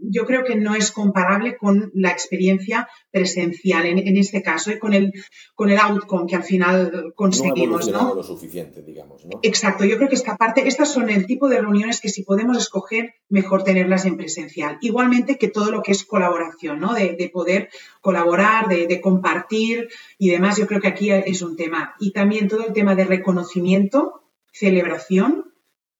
[0.00, 4.94] yo creo que no es comparable con la experiencia presencial en, este caso y con
[4.94, 5.12] el,
[5.54, 7.90] con el outcome que al final conseguimos.
[7.90, 9.24] No, lo suficiente, digamos.
[9.24, 9.40] ¿no?
[9.42, 12.56] Exacto, yo creo que esta parte, estas son el tipo de reuniones que si podemos
[12.58, 14.78] escoger, mejor tenerlas en presencial.
[14.80, 16.94] Igualmente que todo lo que es colaboración, ¿no?
[16.94, 17.70] de, poder
[18.00, 19.88] colaborar, de, de compartir
[20.18, 21.94] y demás, yo creo que aquí es un tema.
[21.98, 24.22] Y también todo el tema de reconocimiento,
[24.52, 25.52] celebración,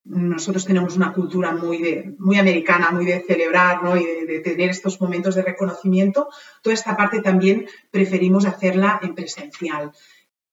[0.09, 5.00] nosotros tenemos una cultura muy, de, muy americana, muy de celebrar y de, tener estos
[5.00, 6.28] momentos de reconocimiento.
[6.62, 9.92] Toda esta parte también preferimos hacerla en presencial.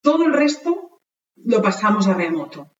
[0.02, 1.02] Todo el resto
[1.36, 2.72] lo pasamos a remoto.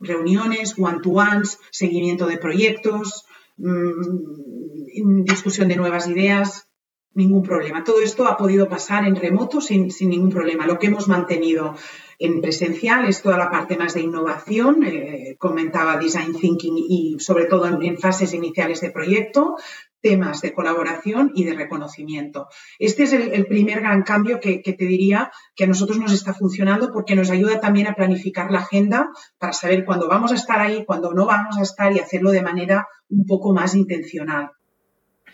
[0.00, 3.26] Reuniones, one-to-ones, seguimiento de proyectos,
[3.58, 6.68] mm, discusión de nuevas ideas,
[7.12, 7.84] ningún problema.
[7.84, 10.66] Todo esto ha podido pasar en remoto sin, sin ningún problema.
[10.66, 11.76] Lo que hemos mantenido
[12.18, 17.46] en presencial es toda la parte más de innovación, eh, comentaba design thinking y sobre
[17.46, 19.56] todo en, fases iniciales de proyecto,
[20.00, 22.48] temas de colaboración y de reconocimiento.
[22.78, 26.92] Este es el, primer gran cambio que, te diría que a nosotros nos está funcionando
[26.92, 29.08] porque nos ayuda también a planificar la agenda
[29.38, 32.42] para saber cuándo vamos a estar ahí, cuándo no vamos a estar y hacerlo de
[32.42, 34.50] manera un poco más intencional.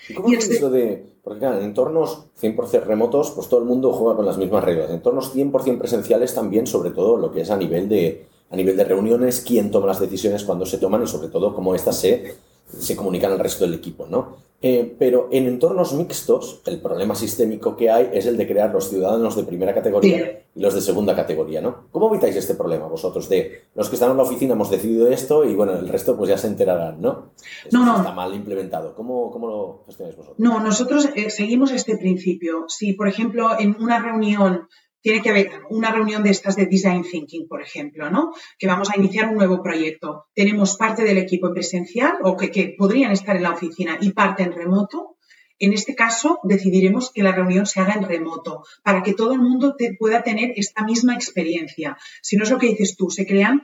[0.08, 1.06] ¿Y cómo es eso de.?
[1.22, 4.88] Porque claro, en entornos 100% remotos, pues todo el mundo juega con las mismas reglas.
[4.88, 8.76] En entornos 100% presenciales también, sobre todo lo que es a nivel de, a nivel
[8.76, 12.36] de reuniones, quién toma las decisiones, cuándo se toman y sobre todo cómo éstas se,
[12.78, 14.49] se comunican al resto del equipo, ¿no?
[14.62, 18.90] Eh, pero en entornos mixtos, el problema sistémico que hay es el de crear los
[18.90, 21.86] ciudadanos de primera categoría y los de segunda categoría, ¿no?
[21.90, 25.44] ¿Cómo evitáis este problema vosotros de los que están en la oficina hemos decidido esto
[25.44, 27.32] y bueno, el resto pues ya se enterarán, ¿no?
[27.72, 27.96] no, no.
[27.96, 28.94] Está mal implementado.
[28.94, 30.38] ¿Cómo, cómo lo gestionáis vosotros?
[30.38, 32.66] No, nosotros eh, seguimos este principio.
[32.68, 34.68] Si, por ejemplo, en una reunión
[35.02, 38.32] tiene que haber una reunión de estas de design thinking, por ejemplo, ¿no?
[38.58, 40.26] Que vamos a iniciar un nuevo proyecto.
[40.34, 44.42] Tenemos parte del equipo en presencial o que, podrían estar en la oficina y parte
[44.42, 45.16] en remoto.
[45.58, 49.40] En este caso, decidiremos que la reunión se haga en remoto para que todo el
[49.40, 51.98] mundo pueda tener esta misma experiencia.
[52.22, 53.60] Si no es lo que dices tú, se crean.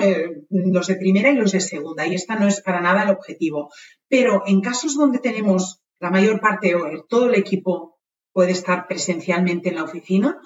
[0.00, 3.10] Eh, los de primera y los de segunda y esta no es para nada el
[3.10, 3.70] objetivo.
[4.08, 7.96] Pero en casos donde tenemos la mayor parte o todo el equipo
[8.32, 10.38] puede estar presencialmente en la oficina,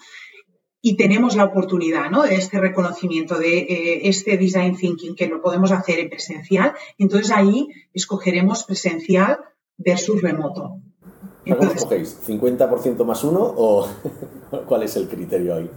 [0.83, 2.22] y tenemos la oportunidad ¿no?
[2.22, 7.31] de este reconocimiento, de eh, este design thinking que lo podemos hacer en presencial, entonces
[7.31, 9.39] ahí escogeremos presencial
[9.76, 10.78] versus remoto.
[11.47, 12.18] ¿Cómo escogéis?
[12.26, 13.89] ¿50% más uno o
[14.66, 15.70] cuál es el criterio ahí?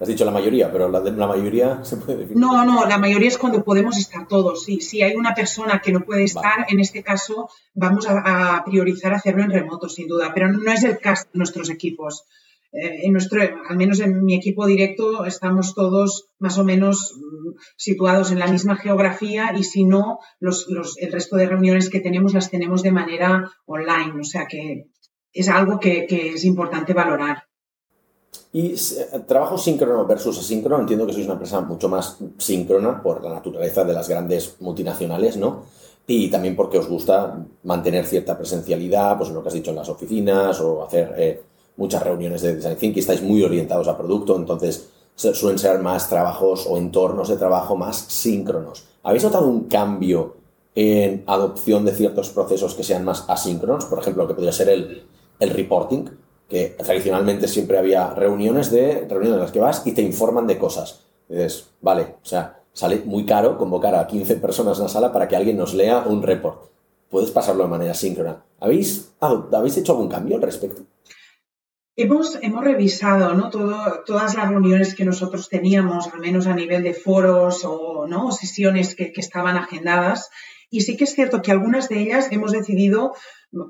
[0.00, 2.40] Has dicho la mayoría, pero la, la mayoría se puede definir.
[2.40, 4.64] No, no, la mayoría es cuando podemos estar todos.
[4.64, 8.64] Si, si hay una persona que no puede estar, en este caso vamos a, a,
[8.64, 12.24] priorizar hacerlo en remoto, sin duda, pero no es el caso de nuestros equipos.
[12.74, 17.56] Eh, en nuestro, al menos en mi equipo directo, estamos todos más o menos mm,
[17.76, 22.00] situados en la misma geografía y si no, los, los, el resto de reuniones que
[22.00, 24.20] tenemos las tenemos de manera online.
[24.20, 24.88] O sea que
[25.32, 27.44] es algo que, que es importante valorar.
[28.52, 28.74] Y
[29.26, 33.84] trabajo síncrono versus asíncrono, entiendo que sois una empresa mucho más síncrona por la naturaleza
[33.84, 35.64] de las grandes multinacionales, ¿no?
[36.06, 39.88] Y también porque os gusta mantener cierta presencialidad, pues lo que has dicho en las
[39.88, 41.42] oficinas o hacer eh,
[41.76, 46.66] muchas reuniones de design thinking, estáis muy orientados a producto, entonces suelen ser más trabajos
[46.68, 48.84] o entornos de trabajo más síncronos.
[49.02, 50.36] ¿Habéis notado un cambio
[50.74, 53.84] en adopción de ciertos procesos que sean más asíncronos?
[53.84, 55.04] Por ejemplo, que podría ser el,
[55.38, 56.04] el reporting,
[56.48, 60.58] que tradicionalmente siempre había reuniones de reuniones en las que vas y te informan de
[60.58, 61.00] cosas.
[61.28, 65.28] dices, vale, o sea, sale muy caro convocar a 15 personas en la sala para
[65.28, 66.70] que alguien nos lea un report.
[67.08, 68.42] Puedes pasarlo de manera síncrona.
[68.58, 70.82] ¿Habéis, ¿habéis hecho algún cambio al respecto?
[71.96, 73.50] Hemos, hemos revisado ¿no?
[73.50, 78.32] Todas las reuniones que nosotros teníamos, al menos a nivel de foros o ¿no?
[78.32, 80.30] sesiones que, que, estaban agendadas.
[80.70, 83.14] Y sí que es cierto que algunas de ellas hemos decidido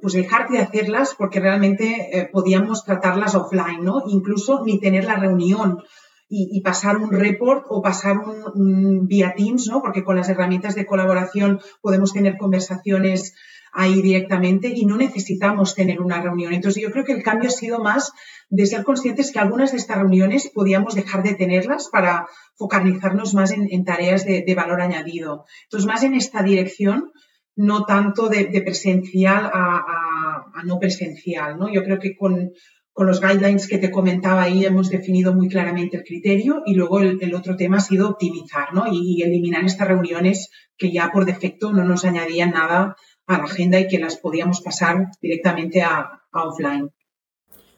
[0.00, 4.04] pues, dejar de hacerlas porque realmente eh, podíamos tratarlas offline, ¿no?
[4.06, 5.82] incluso ni tener la reunión.
[6.26, 9.82] Y, y, pasar un report o pasar un, un, vía Teams, ¿no?
[9.82, 13.34] Porque con las herramientas de colaboración podemos tener conversaciones
[13.74, 16.54] ahí directamente y no necesitamos tener una reunión.
[16.54, 18.12] Entonces yo creo que el cambio ha sido más
[18.48, 23.50] de ser conscientes que algunas de estas reuniones podíamos dejar de tenerlas para focalizarnos más
[23.50, 25.44] en, tareas de, valor añadido.
[25.64, 27.10] Entonces más en esta dirección,
[27.56, 31.58] no tanto de, presencial a, no presencial.
[31.58, 31.72] ¿no?
[31.72, 32.52] Yo creo que con,
[32.92, 37.00] con los guidelines que te comentaba ahí hemos definido muy claramente el criterio y luego
[37.00, 38.86] el, el otro tema ha sido optimizar ¿no?
[38.86, 42.96] y, y eliminar estas reuniones que ya por defecto no nos añadían nada
[43.26, 46.90] a la agenda y que las podíamos pasar directamente a, a offline.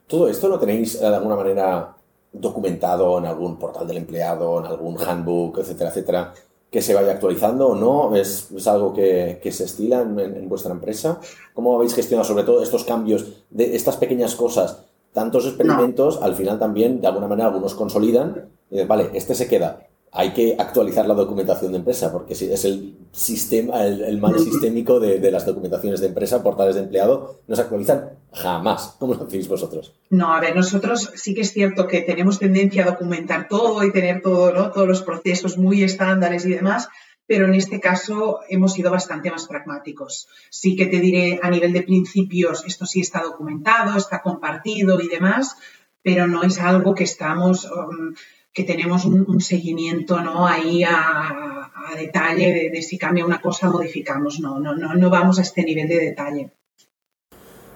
[0.06, 1.96] ¿Todo esto lo tenéis de alguna manera
[2.32, 6.34] documentado en algún portal del empleado, en algún handbook, etcétera, etcétera,
[6.70, 8.14] que se vaya actualizando o no?
[8.14, 11.20] ¿Es, es algo que, que, se estila en, en, vuestra empresa?
[11.54, 14.84] ¿Cómo habéis gestionado sobre todo estos cambios de estas pequeñas cosas?
[15.12, 16.26] Tantos experimentos, no.
[16.26, 19.86] al final también, de alguna manera, algunos consolidan y dicen, vale, este se queda,
[20.16, 24.98] hay que actualizar la documentación de empresa, porque es el sistema, el, el mal sistémico
[24.98, 28.96] de, las documentaciones de empresa, portales de empleado, no se actualizan jamás.
[28.98, 29.94] ¿Cómo lo hacéis vosotros?
[30.08, 33.92] No, a ver, nosotros sí que es cierto que tenemos tendencia a documentar todo y
[33.92, 34.70] tener todo, ¿no?
[34.70, 36.88] Todos los procesos muy estándares y demás,
[37.26, 40.28] pero en este caso hemos sido bastante más pragmáticos.
[40.48, 45.08] Sí que te diré a nivel de principios, esto sí está documentado, está compartido y
[45.08, 45.56] demás,
[46.02, 48.14] pero no es algo que estamos um,
[48.56, 50.46] que tenemos un, seguimiento ¿no?
[50.46, 54.40] ahí a, detalle de, si cambia una cosa modificamos.
[54.40, 56.50] No, no, no, no vamos a este nivel de detalle.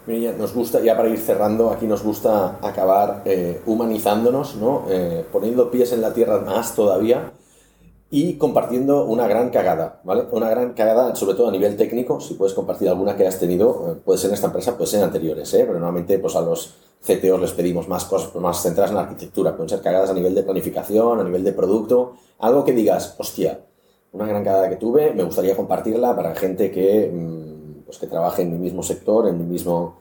[0.07, 4.87] Mira, nos gusta, ya para ir cerrando, aquí nos gusta acabar eh, humanizándonos, ¿no?
[4.89, 7.31] Eh, poniendo pies en la tierra más todavía
[8.12, 10.24] y compartiendo una gran cagada, ¿vale?
[10.32, 13.92] Una gran cagada, sobre todo a nivel técnico, si puedes compartir alguna que has tenido,
[13.92, 15.61] eh, puede ser en esta empresa, puede ser en anteriores, ¿eh?
[15.61, 16.74] Pero normalmente pues a los
[17.06, 20.34] CTOs les pedimos más cosas más centradas en la arquitectura, pueden ser cagadas a nivel
[20.34, 23.61] de planificación, a nivel de producto, algo que digas, hostia,
[24.12, 28.42] una gran cagada que tuve, me gustaría compartirla para gente que, mmm, pues que trabaje
[28.42, 30.00] en mi mismo sector, en mi mismo...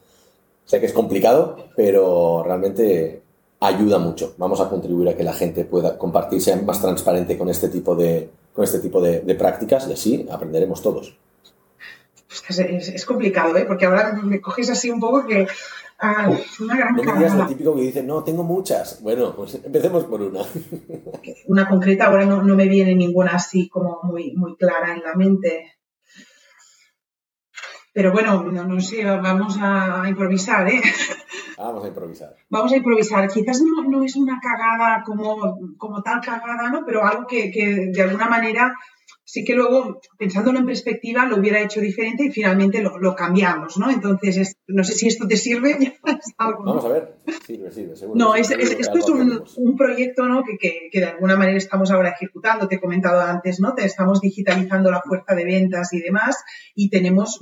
[0.65, 3.23] Sé que es complicado, pero realmente
[3.59, 4.35] ayuda mucho.
[4.37, 7.95] Vamos a contribuir a que la gente pueda compartir, sea más transparente con este tipo
[7.95, 11.17] de, con este tipo de, de prácticas y así aprenderemos todos.
[12.47, 13.65] Es, es, es, complicado, ¿eh?
[13.65, 15.47] porque ahora me coges así un poco que...
[16.01, 16.31] Ah,
[16.61, 19.01] una gran no me digas lo típico que dice, no, tengo muchas.
[19.03, 20.41] Bueno, pues empecemos por una.
[21.47, 25.15] Una concreta, ahora no, no me viene ninguna así como muy, muy clara en la
[25.15, 25.73] mente.
[27.91, 30.81] Pero bueno, no, no sé, vamos a improvisar, ¿eh?
[31.59, 32.35] Vamos a improvisar.
[32.49, 33.27] Vamos a improvisar.
[33.29, 36.85] Quizás no, no es una cagada como, como tal cagada, ¿no?
[36.85, 38.73] Pero algo que, que de alguna manera
[39.29, 43.91] sí que luego, pensándolo en perspectiva, lo hubiera hecho diferente y finalmente lo, cambiamos, ¿no?
[43.91, 45.99] Entonces, no sé si esto te sirve.
[46.39, 47.15] Vamos a ver.
[47.45, 48.17] Sirve, sirve, seguro.
[48.17, 49.07] No, esto es
[49.57, 50.43] un, proyecto ¿no?
[50.43, 52.67] que, que, de alguna manera estamos ahora ejecutando.
[52.67, 53.75] Te he comentado antes, ¿no?
[53.75, 56.43] Te estamos digitalizando la fuerza de ventas y demás
[56.73, 57.39] y tenemos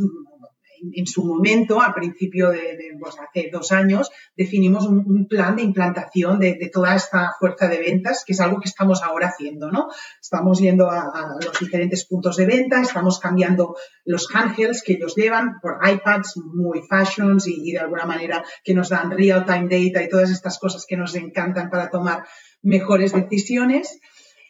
[0.94, 6.40] en su momento, al principio de, pues hace dos años, definimos un, plan de implantación
[6.40, 9.88] de, toda esta fuerza de ventas, que es algo que estamos ahora haciendo, ¿no?
[10.22, 13.76] Estamos yendo a, los diferentes puntos de venta, estamos cambiando
[14.06, 18.90] los handhelds que ellos llevan por iPads muy fashions y, de alguna manera que nos
[18.90, 22.24] dan real-time data y todas estas cosas que nos encantan para tomar
[22.62, 24.00] mejores decisiones.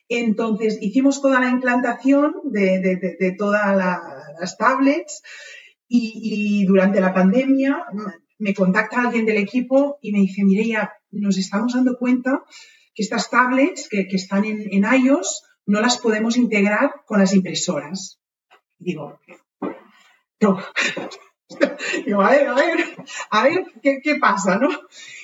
[0.09, 3.75] Entonces, hicimos toda la implantación de, todas
[4.39, 5.21] las tablets
[5.87, 7.85] y, durante la pandemia
[8.39, 12.43] me contacta alguien del equipo y me dice, Mireia, nos estamos dando cuenta
[12.93, 18.19] que estas tablets que, están en, en, iOS no las podemos integrar con las impresoras.
[18.77, 19.19] digo,
[20.39, 20.59] no.
[22.05, 22.77] digo, a ver, a ver,
[23.31, 24.69] a ver qué, pasa, ¿no?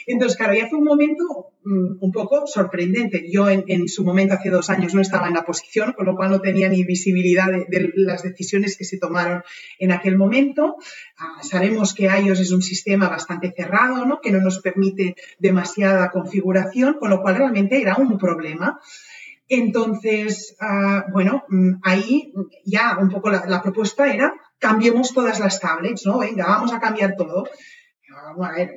[0.07, 3.29] Entonces, claro, ya fue un momento mm, un poco sorprendente.
[3.29, 6.31] Yo en, su momento, hace dos años, no estaba en la posición, con lo cual
[6.31, 9.43] no tenía ni visibilidad de, las decisiones que se tomaron
[9.79, 10.77] en aquel momento.
[11.17, 14.21] Ah, sabemos que iOS es un sistema bastante cerrado, ¿no?
[14.21, 18.79] que no nos permite demasiada configuración, con lo cual realmente era un problema.
[19.49, 22.33] Entonces, ah, bueno, mm, ahí
[22.65, 24.33] ya un poco la propuesta era
[24.67, 26.19] cambiemos todas las tablets, ¿no?
[26.19, 27.43] Venga, vamos a cambiar todo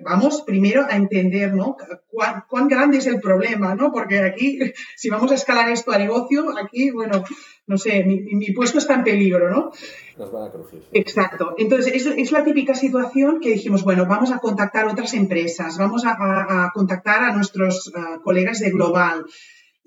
[0.03, 1.77] vamos primero a entender ¿no?
[2.09, 3.93] ¿Cuán, grande es el problema, ¿no?
[3.93, 4.59] Porque aquí,
[4.97, 7.25] si vamos a escalar esto a negocio, aquí, bueno,
[7.67, 9.73] no sé, mi, puesto está en peligro, ¿no?
[10.17, 10.83] Nos van a crujir.
[10.93, 11.55] Exacto.
[11.59, 16.05] Entonces, es, es, la típica situación que dijimos, bueno, vamos a contactar otras empresas, vamos
[16.07, 19.25] a, contactar a nuestros eh, colegas de Global.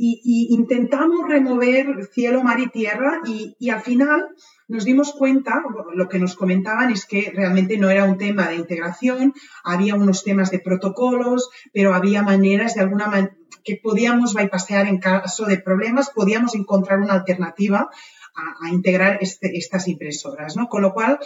[0.01, 4.29] Y, intentamos remover cielo, mar y tierra y, y al final
[4.69, 5.61] nos dimos cuenta,
[5.93, 10.23] lo que nos comentaban es que realmente no era un tema de integración, había unos
[10.23, 15.57] temas de protocolos, pero había maneras de alguna manera que podíamos bypassear en caso de
[15.57, 17.89] problemas, podíamos encontrar una alternativa
[18.35, 20.69] a, integrar este, estas impresoras, ¿no?
[20.69, 21.19] Con lo cual,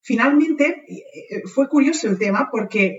[0.00, 2.98] finalmente, eh, fue curioso el tema porque eh,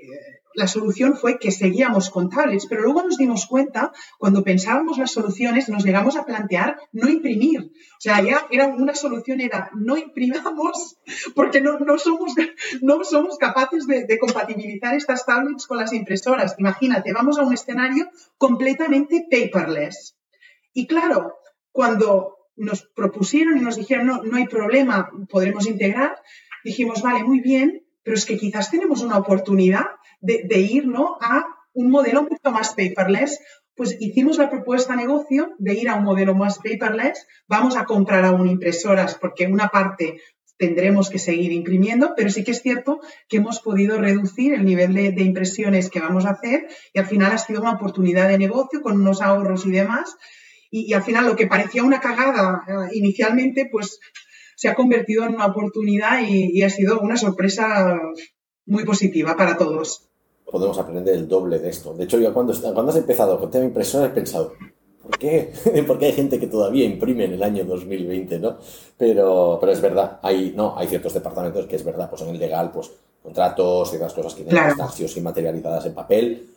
[0.53, 5.11] la solución fue que seguíamos con tablets, pero luego nos dimos cuenta, cuando pensábamos las
[5.11, 7.59] soluciones, nos llegamos a plantear no imprimir.
[7.61, 10.97] O sea, ya era una solución, era no imprimamos
[11.35, 12.33] porque no, somos,
[12.81, 16.55] no somos capaces de, de, compatibilizar estas tablets con las impresoras.
[16.57, 20.15] Imagínate, vamos a un escenario completamente paperless.
[20.73, 21.35] Y claro,
[21.71, 26.17] cuando nos propusieron y nos dijeron no, no hay problema, podremos integrar,
[26.63, 29.85] dijimos, vale, muy bien, pero es que quizás tenemos una oportunidad
[30.19, 31.17] de, ir ¿no?
[31.21, 33.39] a un modelo mucho más paperless.
[33.75, 37.25] Pues hicimos la propuesta de negocio de ir a un modelo más paperless.
[37.47, 40.19] Vamos a comprar aún impresoras porque una parte
[40.61, 44.93] tendremos que seguir imprimiendo, pero sí que es cierto que hemos podido reducir el nivel
[44.93, 48.81] de, impresiones que vamos a hacer y al final ha sido una oportunidad de negocio
[48.83, 50.15] con unos ahorros y demás.
[50.69, 53.99] Y, al final lo que parecía una cagada eh, inicialmente, pues
[54.61, 57.99] se ha convertido en una oportunidad y, ha sido una sorpresa
[58.67, 60.07] muy positiva para todos.
[60.45, 61.95] Podemos aprender el doble de esto.
[61.95, 64.53] De hecho, yo cuando, cuando has empezado con tema impresora he pensado,
[65.01, 65.51] ¿por qué?
[65.87, 68.57] Porque hay gente que todavía imprime en el año 2020, ¿no?
[68.95, 72.37] Pero, pero es verdad, hay, no, hay ciertos departamentos que es verdad, pues en el
[72.37, 72.91] legal, pues
[73.23, 76.49] contratos y otras cosas que tienen que estar sí materializadas en papel.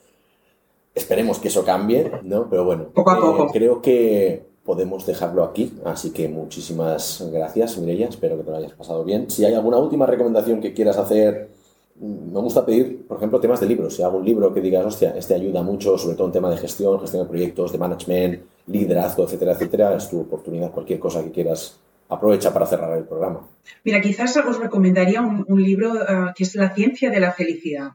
[0.94, 2.50] Esperemos que eso cambie, ¿no?
[2.50, 3.44] Pero bueno, poco a poco.
[3.44, 5.72] Eh, creo que podemos dejarlo aquí.
[5.84, 8.08] Así que muchísimas gracias, Mireia.
[8.08, 9.30] Espero que te lo hayas pasado bien.
[9.30, 11.50] Si hay alguna última recomendación que quieras hacer,
[12.00, 13.94] me gusta pedir, por ejemplo, temas de libros.
[13.94, 16.56] Si hay algún libro que digas, hostia, este ayuda mucho, sobre todo en tema de
[16.56, 20.72] gestión, gestión de proyectos, de management, liderazgo, etcétera, etcétera, es tu oportunidad.
[20.72, 23.46] Cualquier cosa que quieras, aprovecha para cerrar el programa.
[23.84, 27.92] Mira, quizás os recomendaría un, libro eh, que es La ciencia de la felicidad.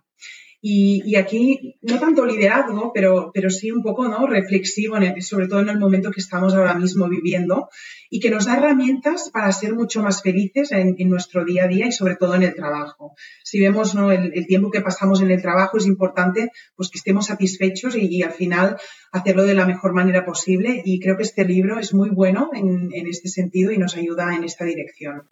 [0.62, 4.28] Y, aquí, no tanto liderazgo, pero, pero sí un poco ¿no?
[4.28, 7.70] reflexivo, sobre todo en el momento que estamos ahora mismo viviendo,
[8.10, 11.88] y que nos da herramientas para ser mucho más felices en, nuestro día a día
[11.88, 13.14] y sobre todo en el trabajo.
[13.44, 14.12] Si vemos ¿no?
[14.12, 18.32] el, tiempo que pasamos en el trabajo, es importante pues, que estemos satisfechos y, al
[18.32, 18.78] final
[19.14, 20.82] hacerlo de la mejor manera posible.
[20.84, 24.36] Y creo que este libro es muy bueno en, en este sentido y nos ayuda
[24.36, 25.24] en esta dirección.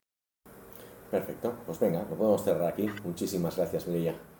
[1.11, 2.89] Perfecto, pues venga, lo podemos cerrar aquí.
[3.03, 4.15] Muchísimas gracias, Mireia.